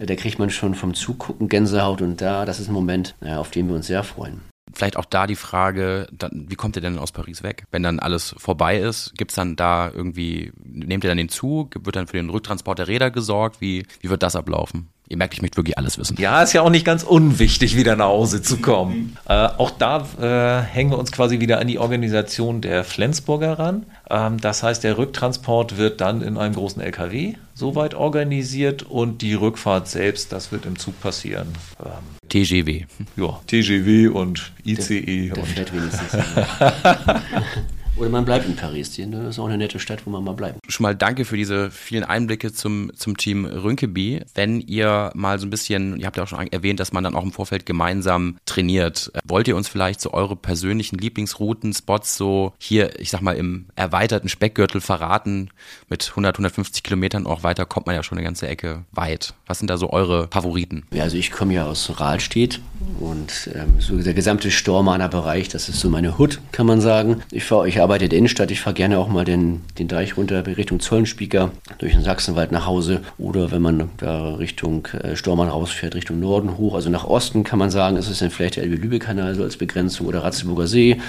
Mhm. 0.00 0.06
Da 0.06 0.16
kriegt 0.16 0.40
man 0.40 0.50
schon 0.50 0.74
vom 0.74 0.92
Zugucken 0.94 1.35
Gänsehaut 1.40 2.02
und 2.02 2.20
da, 2.20 2.44
das 2.44 2.60
ist 2.60 2.68
ein 2.68 2.74
Moment, 2.74 3.14
auf 3.20 3.50
den 3.50 3.68
wir 3.68 3.74
uns 3.74 3.86
sehr 3.86 4.02
freuen. 4.02 4.40
vielleicht 4.74 4.96
auch 4.96 5.04
da 5.04 5.26
die 5.26 5.36
Frage, 5.36 6.06
dann, 6.12 6.46
wie 6.48 6.54
kommt 6.54 6.76
ihr 6.76 6.82
denn 6.82 6.98
aus 6.98 7.12
Paris 7.12 7.42
weg? 7.42 7.64
Wenn 7.70 7.82
dann 7.82 7.98
alles 7.98 8.34
vorbei 8.38 8.78
ist, 8.78 9.12
gibt's 9.16 9.34
dann 9.34 9.56
da 9.56 9.90
irgendwie, 9.92 10.52
nehmt 10.62 11.04
ihr 11.04 11.08
dann 11.08 11.18
den 11.18 11.28
Zug, 11.28 11.74
wird 11.84 11.96
dann 11.96 12.06
für 12.06 12.16
den 12.16 12.30
Rücktransport 12.30 12.78
der 12.78 12.88
Räder 12.88 13.10
gesorgt? 13.10 13.60
Wie, 13.60 13.86
wie 14.00 14.10
wird 14.10 14.22
das 14.22 14.36
ablaufen? 14.36 14.88
Ihr 15.08 15.16
merkt, 15.16 15.34
ich 15.34 15.42
möchte 15.42 15.56
wirklich 15.56 15.78
alles 15.78 15.98
wissen. 15.98 16.16
Ja, 16.18 16.42
ist 16.42 16.52
ja 16.52 16.62
auch 16.62 16.70
nicht 16.70 16.84
ganz 16.84 17.04
unwichtig, 17.04 17.76
wieder 17.76 17.94
nach 17.94 18.06
Hause 18.06 18.42
zu 18.42 18.56
kommen. 18.58 19.16
äh, 19.28 19.34
auch 19.34 19.70
da 19.70 20.04
äh, 20.20 20.62
hängen 20.62 20.90
wir 20.90 20.98
uns 20.98 21.12
quasi 21.12 21.38
wieder 21.38 21.60
an 21.60 21.68
die 21.68 21.78
Organisation 21.78 22.60
der 22.60 22.82
Flensburger 22.82 23.56
ran. 23.58 23.86
Ähm, 24.10 24.38
das 24.40 24.62
heißt, 24.62 24.84
der 24.84 24.98
Rücktransport 24.98 25.76
wird 25.76 26.00
dann 26.00 26.22
in 26.22 26.36
einem 26.36 26.54
großen 26.54 26.80
LKW 26.80 27.34
soweit 27.54 27.94
organisiert 27.94 28.82
und 28.82 29.22
die 29.22 29.34
Rückfahrt 29.34 29.88
selbst, 29.88 30.32
das 30.32 30.52
wird 30.52 30.66
im 30.66 30.78
Zug 30.78 31.00
passieren. 31.00 31.48
Ähm, 31.84 31.90
TGW. 32.28 32.84
Ja, 33.16 33.40
TGW 33.46 34.08
und 34.08 34.52
ICE. 34.64 35.28
Der, 35.28 35.34
der 35.34 35.42
und 35.42 35.48
fährt 35.48 35.72
wenigstens. 35.72 36.16
Oder 37.96 38.10
man 38.10 38.26
bleibt 38.26 38.46
in 38.46 38.56
Paris. 38.56 38.94
Das 38.94 39.26
ist 39.30 39.38
auch 39.38 39.46
eine 39.46 39.56
nette 39.56 39.78
Stadt, 39.78 40.04
wo 40.04 40.10
man 40.10 40.22
mal 40.22 40.34
bleibt. 40.34 40.58
Schon 40.68 40.84
mal 40.84 40.94
danke 40.94 41.24
für 41.24 41.36
diese 41.36 41.70
vielen 41.70 42.04
Einblicke 42.04 42.52
zum, 42.52 42.92
zum 42.94 43.16
Team 43.16 43.46
Rünkeby. 43.46 44.22
Wenn 44.34 44.60
ihr 44.60 45.10
mal 45.14 45.38
so 45.38 45.46
ein 45.46 45.50
bisschen, 45.50 45.96
ihr 45.98 46.06
habt 46.06 46.18
ja 46.18 46.24
auch 46.24 46.28
schon 46.28 46.46
erwähnt, 46.52 46.78
dass 46.78 46.92
man 46.92 47.04
dann 47.04 47.14
auch 47.14 47.22
im 47.22 47.32
Vorfeld 47.32 47.64
gemeinsam 47.64 48.36
trainiert. 48.44 49.10
Wollt 49.24 49.48
ihr 49.48 49.56
uns 49.56 49.68
vielleicht 49.68 50.02
so 50.02 50.12
eure 50.12 50.36
persönlichen 50.36 50.98
Lieblingsrouten, 50.98 51.72
Spots 51.72 52.16
so 52.16 52.52
hier, 52.58 53.00
ich 53.00 53.10
sag 53.10 53.22
mal, 53.22 53.34
im 53.34 53.66
erweiterten 53.76 54.28
Speckgürtel 54.28 54.82
verraten? 54.82 55.48
Mit 55.88 56.10
100, 56.10 56.36
150 56.36 56.82
Kilometern 56.82 57.26
auch 57.26 57.44
weiter 57.44 57.64
kommt 57.64 57.86
man 57.86 57.94
ja 57.94 58.02
schon 58.02 58.18
eine 58.18 58.26
ganze 58.26 58.46
Ecke 58.46 58.84
weit. 58.92 59.32
Was 59.46 59.58
sind 59.58 59.70
da 59.70 59.78
so 59.78 59.90
eure 59.90 60.28
Favoriten? 60.30 60.84
Ja, 60.92 61.04
also 61.04 61.16
ich 61.16 61.30
komme 61.30 61.54
ja 61.54 61.64
aus 61.64 61.98
Rahlstedt 61.98 62.60
und 63.00 63.50
ähm, 63.54 63.80
so 63.80 63.96
der 63.96 64.14
gesamte 64.14 64.50
Stormaner 64.50 65.08
Bereich, 65.08 65.48
das 65.48 65.68
ist 65.68 65.80
so 65.80 65.88
meine 65.88 66.18
Hut, 66.18 66.40
kann 66.52 66.66
man 66.66 66.80
sagen. 66.80 67.22
Ich 67.30 67.44
fahre, 67.44 67.68
ich 67.68 67.78
arbeite 67.86 68.06
in 68.06 68.10
der 68.10 68.18
Innenstadt, 68.18 68.50
ich 68.50 68.60
fahre 68.60 68.74
gerne 68.74 68.98
auch 68.98 69.06
mal 69.06 69.24
den, 69.24 69.62
den 69.78 69.86
Deich 69.86 70.16
runter 70.16 70.44
Richtung 70.44 70.80
Zollenspieker, 70.80 71.52
durch 71.78 71.92
den 71.92 72.02
Sachsenwald 72.02 72.50
nach 72.50 72.66
Hause. 72.66 73.02
Oder 73.16 73.52
wenn 73.52 73.62
man 73.62 73.90
da 73.98 74.34
Richtung 74.34 74.86
äh, 74.86 75.14
Stormann 75.14 75.48
rausfährt, 75.48 75.94
Richtung 75.94 76.18
Norden 76.18 76.58
hoch, 76.58 76.74
also 76.74 76.90
nach 76.90 77.04
Osten 77.04 77.44
kann 77.44 77.60
man 77.60 77.70
sagen, 77.70 77.96
ist 77.96 78.08
es 78.08 78.18
dann 78.18 78.30
vielleicht 78.30 78.56
der 78.56 78.64
Elbe-Lübeck-Kanal 78.64 79.36
so 79.36 79.44
als 79.44 79.56
Begrenzung 79.56 80.08
oder 80.08 80.24
Ratzeburger 80.24 80.66
See. 80.66 81.00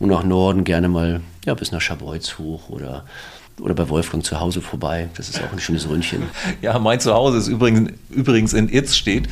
Und 0.00 0.08
nach 0.08 0.24
Norden 0.24 0.64
gerne 0.64 0.88
mal 0.88 1.20
ja, 1.44 1.54
bis 1.54 1.70
nach 1.70 1.80
Scharbeutz 1.80 2.38
hoch 2.38 2.70
oder 2.70 3.04
oder 3.60 3.74
bei 3.74 3.88
Wolfgang 3.88 4.24
zu 4.24 4.40
Hause 4.40 4.60
vorbei. 4.60 5.08
Das 5.16 5.28
ist 5.28 5.42
auch 5.42 5.52
ein 5.52 5.58
schönes 5.58 5.88
Ründchen. 5.88 6.22
Ja, 6.62 6.78
mein 6.78 7.00
Zuhause 7.00 7.38
ist 7.38 7.48
übrigens, 7.48 7.92
übrigens 8.10 8.52
in 8.52 8.68
Itzstedt. 8.72 9.28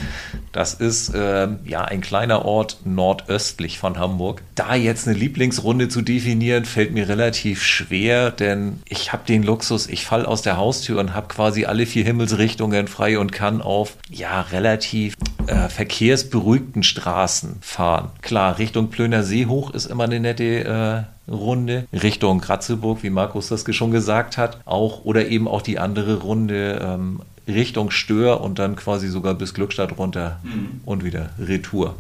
Das 0.52 0.74
ist 0.74 1.14
äh, 1.14 1.48
ja 1.64 1.84
ein 1.84 2.00
kleiner 2.00 2.44
Ort 2.44 2.78
nordöstlich 2.84 3.78
von 3.78 3.98
Hamburg. 3.98 4.42
Da 4.54 4.74
jetzt 4.74 5.08
eine 5.08 5.16
Lieblingsrunde 5.16 5.88
zu 5.88 6.02
definieren, 6.02 6.64
fällt 6.64 6.92
mir 6.92 7.08
relativ 7.08 7.62
schwer, 7.62 8.30
denn 8.30 8.80
ich 8.88 9.12
habe 9.12 9.24
den 9.26 9.42
Luxus, 9.42 9.88
ich 9.88 10.04
falle 10.04 10.28
aus 10.28 10.42
der 10.42 10.56
Haustür 10.56 11.00
und 11.00 11.14
habe 11.14 11.28
quasi 11.28 11.64
alle 11.64 11.86
vier 11.86 12.04
Himmelsrichtungen 12.04 12.88
frei 12.88 13.18
und 13.18 13.32
kann 13.32 13.62
auf 13.62 13.96
ja 14.10 14.42
relativ 14.42 15.16
äh, 15.46 15.68
verkehrsberuhigten 15.68 16.82
Straßen 16.82 17.56
fahren. 17.60 18.10
Klar, 18.22 18.58
Richtung 18.58 18.90
Plöner 18.90 19.22
See 19.22 19.46
hoch 19.46 19.70
ist 19.70 19.86
immer 19.86 20.04
eine 20.04 20.20
nette 20.20 21.06
äh, 21.08 21.13
Runde 21.28 21.86
Richtung 21.92 22.40
Kratzeburg, 22.40 23.02
wie 23.02 23.10
Markus 23.10 23.48
das 23.48 23.64
schon 23.74 23.90
gesagt 23.90 24.36
hat, 24.36 24.58
auch 24.64 25.04
oder 25.04 25.28
eben 25.28 25.48
auch 25.48 25.62
die 25.62 25.78
andere 25.78 26.20
Runde 26.20 26.80
ähm, 26.82 27.20
Richtung 27.46 27.90
Stör 27.90 28.40
und 28.40 28.58
dann 28.58 28.76
quasi 28.76 29.08
sogar 29.08 29.34
bis 29.34 29.54
Glückstadt 29.54 29.98
runter 29.98 30.40
mhm. 30.42 30.80
und 30.84 31.04
wieder 31.04 31.30
Retour. 31.38 31.94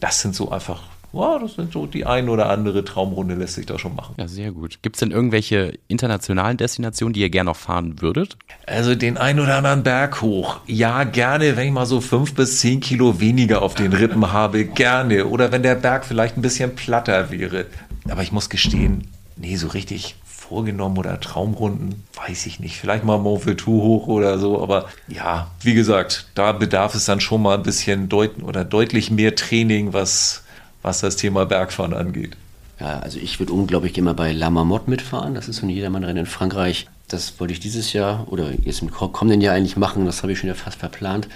Das 0.00 0.20
sind 0.20 0.34
so 0.34 0.50
einfach 0.50 0.82
ja, 1.14 1.38
das 1.38 1.54
sind 1.54 1.72
so 1.72 1.86
die 1.86 2.04
ein 2.04 2.28
oder 2.28 2.50
andere 2.50 2.84
Traumrunde 2.84 3.36
lässt 3.36 3.54
sich 3.54 3.66
da 3.66 3.78
schon 3.78 3.94
machen. 3.94 4.14
Ja, 4.18 4.26
sehr 4.26 4.50
gut. 4.50 4.80
Gibt 4.82 4.96
es 4.96 5.00
denn 5.00 5.12
irgendwelche 5.12 5.78
internationalen 5.86 6.56
Destinationen, 6.56 7.12
die 7.12 7.20
ihr 7.20 7.30
gerne 7.30 7.50
noch 7.50 7.56
fahren 7.56 8.02
würdet? 8.02 8.36
Also 8.66 8.94
den 8.94 9.16
ein 9.16 9.38
oder 9.38 9.56
anderen 9.56 9.84
Berg 9.84 10.22
hoch. 10.22 10.58
Ja, 10.66 11.04
gerne, 11.04 11.56
wenn 11.56 11.68
ich 11.68 11.72
mal 11.72 11.86
so 11.86 12.00
fünf 12.00 12.34
bis 12.34 12.58
zehn 12.58 12.80
Kilo 12.80 13.20
weniger 13.20 13.62
auf 13.62 13.74
den 13.74 13.92
Rippen 13.92 14.32
habe, 14.32 14.64
gerne. 14.64 15.26
Oder 15.26 15.52
wenn 15.52 15.62
der 15.62 15.76
Berg 15.76 16.04
vielleicht 16.04 16.36
ein 16.36 16.42
bisschen 16.42 16.74
platter 16.74 17.30
wäre. 17.30 17.66
Aber 18.08 18.22
ich 18.22 18.32
muss 18.32 18.50
gestehen, 18.50 19.08
nee, 19.36 19.56
so 19.56 19.68
richtig 19.68 20.16
vorgenommen 20.24 20.98
oder 20.98 21.18
Traumrunden, 21.20 22.04
weiß 22.14 22.46
ich 22.46 22.60
nicht. 22.60 22.76
Vielleicht 22.76 23.04
mal 23.04 23.18
Mont 23.18 23.46
Ventoux 23.46 23.82
hoch 23.82 24.06
oder 24.08 24.38
so. 24.38 24.62
Aber 24.62 24.88
ja, 25.08 25.50
wie 25.62 25.74
gesagt, 25.74 26.26
da 26.34 26.52
bedarf 26.52 26.94
es 26.94 27.06
dann 27.06 27.20
schon 27.20 27.42
mal 27.42 27.56
ein 27.56 27.62
bisschen 27.62 28.08
deut 28.08 28.42
oder 28.42 28.64
deutlich 28.64 29.10
mehr 29.10 29.34
Training, 29.34 29.92
was 29.92 30.44
was 30.84 31.00
das 31.00 31.16
Thema 31.16 31.46
Bergfahren 31.46 31.94
angeht. 31.94 32.36
Ja, 32.78 33.00
also 33.00 33.18
ich 33.18 33.40
würde 33.40 33.52
unglaublich 33.52 33.98
mal 34.00 34.14
bei 34.14 34.32
La 34.32 34.50
Marmotte 34.50 34.90
mitfahren. 34.90 35.34
Das 35.34 35.48
ist 35.48 35.56
so 35.56 35.66
ein 35.66 35.70
Jedermannrennen 35.70 36.18
in 36.18 36.26
Frankreich. 36.26 36.86
Das 37.08 37.40
wollte 37.40 37.54
ich 37.54 37.60
dieses 37.60 37.92
Jahr 37.92 38.26
oder 38.30 38.52
jetzt 38.52 38.82
im 38.82 38.90
kommenden 38.90 39.40
Jahr 39.40 39.54
eigentlich 39.54 39.76
machen. 39.76 40.04
Das 40.04 40.22
habe 40.22 40.32
ich 40.32 40.38
schon 40.38 40.48
ja 40.48 40.54
fast 40.54 40.78
verplant. 40.78 41.28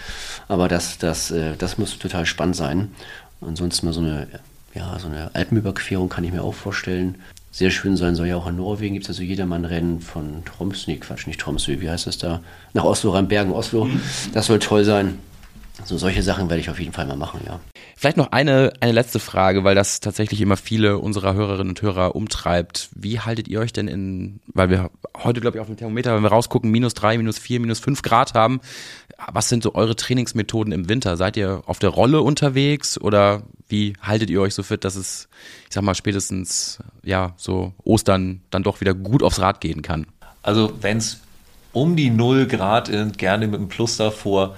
Aber 0.48 0.68
das, 0.68 0.98
das, 0.98 1.30
äh, 1.30 1.56
das 1.56 1.78
muss 1.78 1.98
total 1.98 2.26
spannend 2.26 2.56
sein. 2.56 2.90
Ansonsten 3.40 3.86
mal 3.86 3.92
so 3.92 4.00
eine, 4.00 4.28
ja, 4.74 4.98
so 4.98 5.08
eine 5.08 5.34
Alpenüberquerung 5.34 6.08
kann 6.08 6.24
ich 6.24 6.32
mir 6.32 6.42
auch 6.42 6.54
vorstellen. 6.54 7.16
Sehr 7.50 7.70
schön 7.70 7.96
sein 7.96 8.14
soll 8.14 8.28
ja 8.28 8.36
auch 8.36 8.46
in 8.46 8.56
Norwegen. 8.56 8.94
Gibt 8.94 9.06
es 9.06 9.10
also 9.10 9.22
Jedermannrennen 9.22 10.00
von 10.00 10.44
Tromsø, 10.44 10.90
nee, 10.90 10.98
Quatsch, 10.98 11.26
nicht 11.26 11.40
Tromsø, 11.40 11.80
wie 11.80 11.90
heißt 11.90 12.06
das 12.06 12.18
da? 12.18 12.40
Nach 12.74 12.84
Oslo, 12.84 13.10
Rheinbergen, 13.10 13.52
Oslo. 13.52 13.86
Mhm. 13.86 14.00
Das 14.32 14.46
soll 14.46 14.58
toll 14.58 14.84
sein. 14.84 15.18
So 15.84 15.96
solche 15.96 16.22
Sachen 16.22 16.50
werde 16.50 16.60
ich 16.60 16.70
auf 16.70 16.78
jeden 16.78 16.92
Fall 16.92 17.06
mal 17.06 17.16
machen, 17.16 17.40
ja. 17.46 17.58
Vielleicht 18.00 18.16
noch 18.16 18.30
eine, 18.30 18.74
eine 18.78 18.92
letzte 18.92 19.18
Frage, 19.18 19.64
weil 19.64 19.74
das 19.74 19.98
tatsächlich 19.98 20.40
immer 20.40 20.56
viele 20.56 20.98
unserer 20.98 21.34
Hörerinnen 21.34 21.70
und 21.70 21.82
Hörer 21.82 22.14
umtreibt. 22.14 22.90
Wie 22.94 23.18
haltet 23.18 23.48
ihr 23.48 23.58
euch 23.58 23.72
denn 23.72 23.88
in, 23.88 24.38
weil 24.46 24.70
wir 24.70 24.92
heute, 25.16 25.40
glaube 25.40 25.56
ich, 25.56 25.60
auf 25.60 25.66
dem 25.66 25.76
Thermometer, 25.76 26.14
wenn 26.14 26.22
wir 26.22 26.28
rausgucken, 26.28 26.70
minus 26.70 26.94
drei, 26.94 27.18
minus 27.18 27.40
vier, 27.40 27.58
minus 27.58 27.80
fünf 27.80 28.02
Grad 28.02 28.34
haben. 28.34 28.60
Was 29.32 29.48
sind 29.48 29.64
so 29.64 29.74
eure 29.74 29.96
Trainingsmethoden 29.96 30.72
im 30.72 30.88
Winter? 30.88 31.16
Seid 31.16 31.36
ihr 31.36 31.64
auf 31.66 31.80
der 31.80 31.90
Rolle 31.90 32.22
unterwegs 32.22 33.00
oder 33.00 33.42
wie 33.68 33.94
haltet 34.00 34.30
ihr 34.30 34.40
euch 34.42 34.54
so 34.54 34.62
fit, 34.62 34.84
dass 34.84 34.94
es, 34.94 35.28
ich 35.68 35.74
sag 35.74 35.82
mal, 35.82 35.96
spätestens, 35.96 36.78
ja, 37.02 37.34
so 37.36 37.72
Ostern 37.82 38.42
dann 38.50 38.62
doch 38.62 38.80
wieder 38.80 38.94
gut 38.94 39.24
aufs 39.24 39.40
Rad 39.40 39.60
gehen 39.60 39.82
kann? 39.82 40.06
Also, 40.44 40.72
wenn 40.82 40.98
es 40.98 41.18
um 41.72 41.96
die 41.96 42.10
null 42.10 42.46
Grad 42.46 42.88
ist, 42.90 43.18
gerne 43.18 43.48
mit 43.48 43.58
einem 43.58 43.68
Plus 43.68 43.96
davor, 43.96 44.54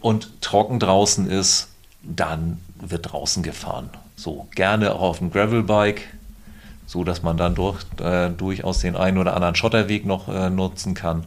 und 0.00 0.42
trocken 0.42 0.78
draußen 0.78 1.30
ist, 1.30 1.67
dann 2.02 2.58
wird 2.80 3.12
draußen 3.12 3.42
gefahren. 3.42 3.90
So 4.16 4.48
gerne 4.54 4.92
auch 4.94 5.00
auf 5.00 5.18
dem 5.18 5.30
Gravelbike, 5.30 6.02
so 6.86 7.04
dass 7.04 7.22
man 7.22 7.36
dann 7.36 7.54
durch, 7.54 7.84
äh, 8.00 8.30
durchaus 8.30 8.78
den 8.80 8.96
einen 8.96 9.18
oder 9.18 9.34
anderen 9.34 9.54
Schotterweg 9.54 10.06
noch 10.06 10.28
äh, 10.28 10.50
nutzen 10.50 10.94
kann. 10.94 11.24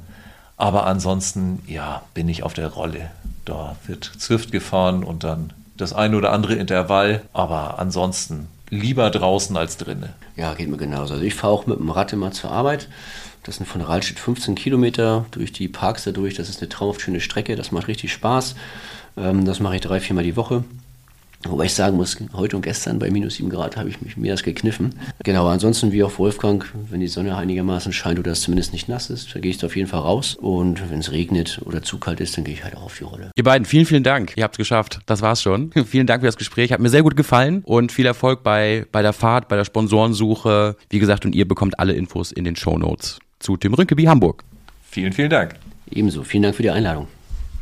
Aber 0.58 0.86
ansonsten, 0.86 1.62
ja, 1.68 2.04
bin 2.14 2.30
ich 2.30 2.44
auf 2.44 2.54
der 2.54 2.68
Rolle. 2.68 3.12
Da 3.46 3.76
wird 3.88 4.06
Zwift 4.06 4.52
gefahren 4.52 5.04
und 5.04 5.24
dann 5.24 5.54
das 5.76 5.94
ein 5.94 6.14
oder 6.14 6.32
andere 6.32 6.56
Intervall. 6.56 7.22
Aber 7.34 7.80
ansonsten 7.80 8.48
lieber 8.70 9.10
draußen 9.10 9.58
als 9.58 9.78
drinnen. 9.78 10.10
Ja, 10.36 10.54
geht 10.54 10.70
mir 10.70 10.78
genauso. 10.78 11.14
Also 11.14 11.26
ich 11.26 11.34
fahre 11.36 11.54
auch 11.54 11.66
mit 11.66 11.80
dem 11.80 11.90
Rad 11.90 12.14
immer 12.14 12.32
zur 12.32 12.52
Arbeit 12.52 12.88
das 13.44 13.56
sind 13.56 13.66
von 13.66 13.82
Rahlstedt 13.82 14.20
15 14.20 14.56
Kilometer 14.56 15.26
durch 15.32 15.52
die 15.52 15.68
Parks 15.68 16.04
dadurch. 16.04 16.36
Das 16.36 16.48
ist 16.48 16.62
eine 16.62 16.70
traumhaft 16.70 17.02
schöne 17.02 17.22
Strecke. 17.22 17.56
Das 17.56 17.72
macht 17.72 17.88
richtig 17.88 18.14
Spaß. 18.14 18.56
Ähm, 19.18 19.46
das 19.46 19.60
mache 19.60 19.76
ich 19.76 19.82
drei, 19.82 20.00
viermal 20.00 20.24
die 20.24 20.36
Woche. 20.36 20.64
Wobei 21.44 21.66
ich 21.66 21.74
sagen 21.74 21.98
muss, 21.98 22.18
heute 22.34 22.56
und 22.56 22.62
gestern 22.62 23.00
bei 23.00 23.10
minus 23.10 23.36
7 23.36 23.50
Grad 23.50 23.76
habe 23.76 23.90
ich 23.90 24.00
mich 24.02 24.16
mehr 24.16 24.34
als 24.34 24.44
gekniffen. 24.44 24.94
Genau, 25.24 25.48
ansonsten 25.48 25.92
wie 25.92 26.04
auch 26.04 26.20
Wolfgang, 26.20 26.72
wenn 26.90 27.00
die 27.00 27.08
Sonne 27.08 27.36
einigermaßen 27.36 27.94
scheint 27.94 28.20
oder 28.20 28.32
es 28.32 28.42
zumindest 28.42 28.74
nicht 28.74 28.88
nass 28.88 29.10
ist, 29.10 29.34
dann 29.34 29.42
gehe 29.42 29.50
ich 29.50 29.58
da 29.58 29.66
auf 29.68 29.76
jeden 29.76 29.88
Fall 29.88 30.02
raus. 30.02 30.36
Und 30.36 30.92
wenn 30.92 31.00
es 31.00 31.12
regnet 31.12 31.60
oder 31.66 31.82
zu 31.82 31.98
kalt 31.98 32.20
ist, 32.20 32.38
dann 32.38 32.44
gehe 32.44 32.54
ich 32.54 32.64
halt 32.64 32.78
auch 32.78 32.84
auf 32.84 32.98
die 32.98 33.06
Rolle. 33.06 33.32
Ihr 33.36 33.44
beiden, 33.44 33.66
vielen, 33.66 33.88
vielen 33.88 34.04
Dank. 34.04 34.34
Ihr 34.36 34.44
habt 34.44 34.54
es 34.54 34.58
geschafft. 34.60 35.00
Das 35.08 35.24
war's 35.24 35.42
schon. 35.42 35.72
vielen 35.88 36.06
Dank 36.06 36.22
für 36.22 36.28
das 36.28 36.38
Gespräch. 36.38 36.72
Hat 36.72 36.80
mir 36.80 36.90
sehr 36.90 37.04
gut 37.04 37.16
gefallen 37.16 37.64
und 37.66 37.92
viel 37.92 38.06
Erfolg 38.06 38.44
bei, 38.44 38.86
bei 38.92 39.02
der 39.02 39.14
Fahrt, 39.14 39.48
bei 39.48 39.56
der 39.56 39.66
Sponsorensuche. 39.66 40.76
Wie 40.92 41.00
gesagt, 41.00 41.26
und 41.26 41.34
ihr 41.34 41.48
bekommt 41.48 41.80
alle 41.80 41.94
Infos 41.94 42.32
in 42.32 42.44
den 42.44 42.56
Show 42.56 42.78
Notes 42.78 43.18
zu 43.40 43.58
Tim 43.58 43.74
Rünkeby 43.74 44.04
Hamburg. 44.04 44.44
Vielen, 44.92 45.12
vielen 45.12 45.32
Dank. 45.32 45.56
Ebenso. 45.90 46.24
Vielen 46.24 46.44
Dank 46.44 46.56
für 46.56 46.64
die 46.64 46.70
Einladung. 46.70 47.08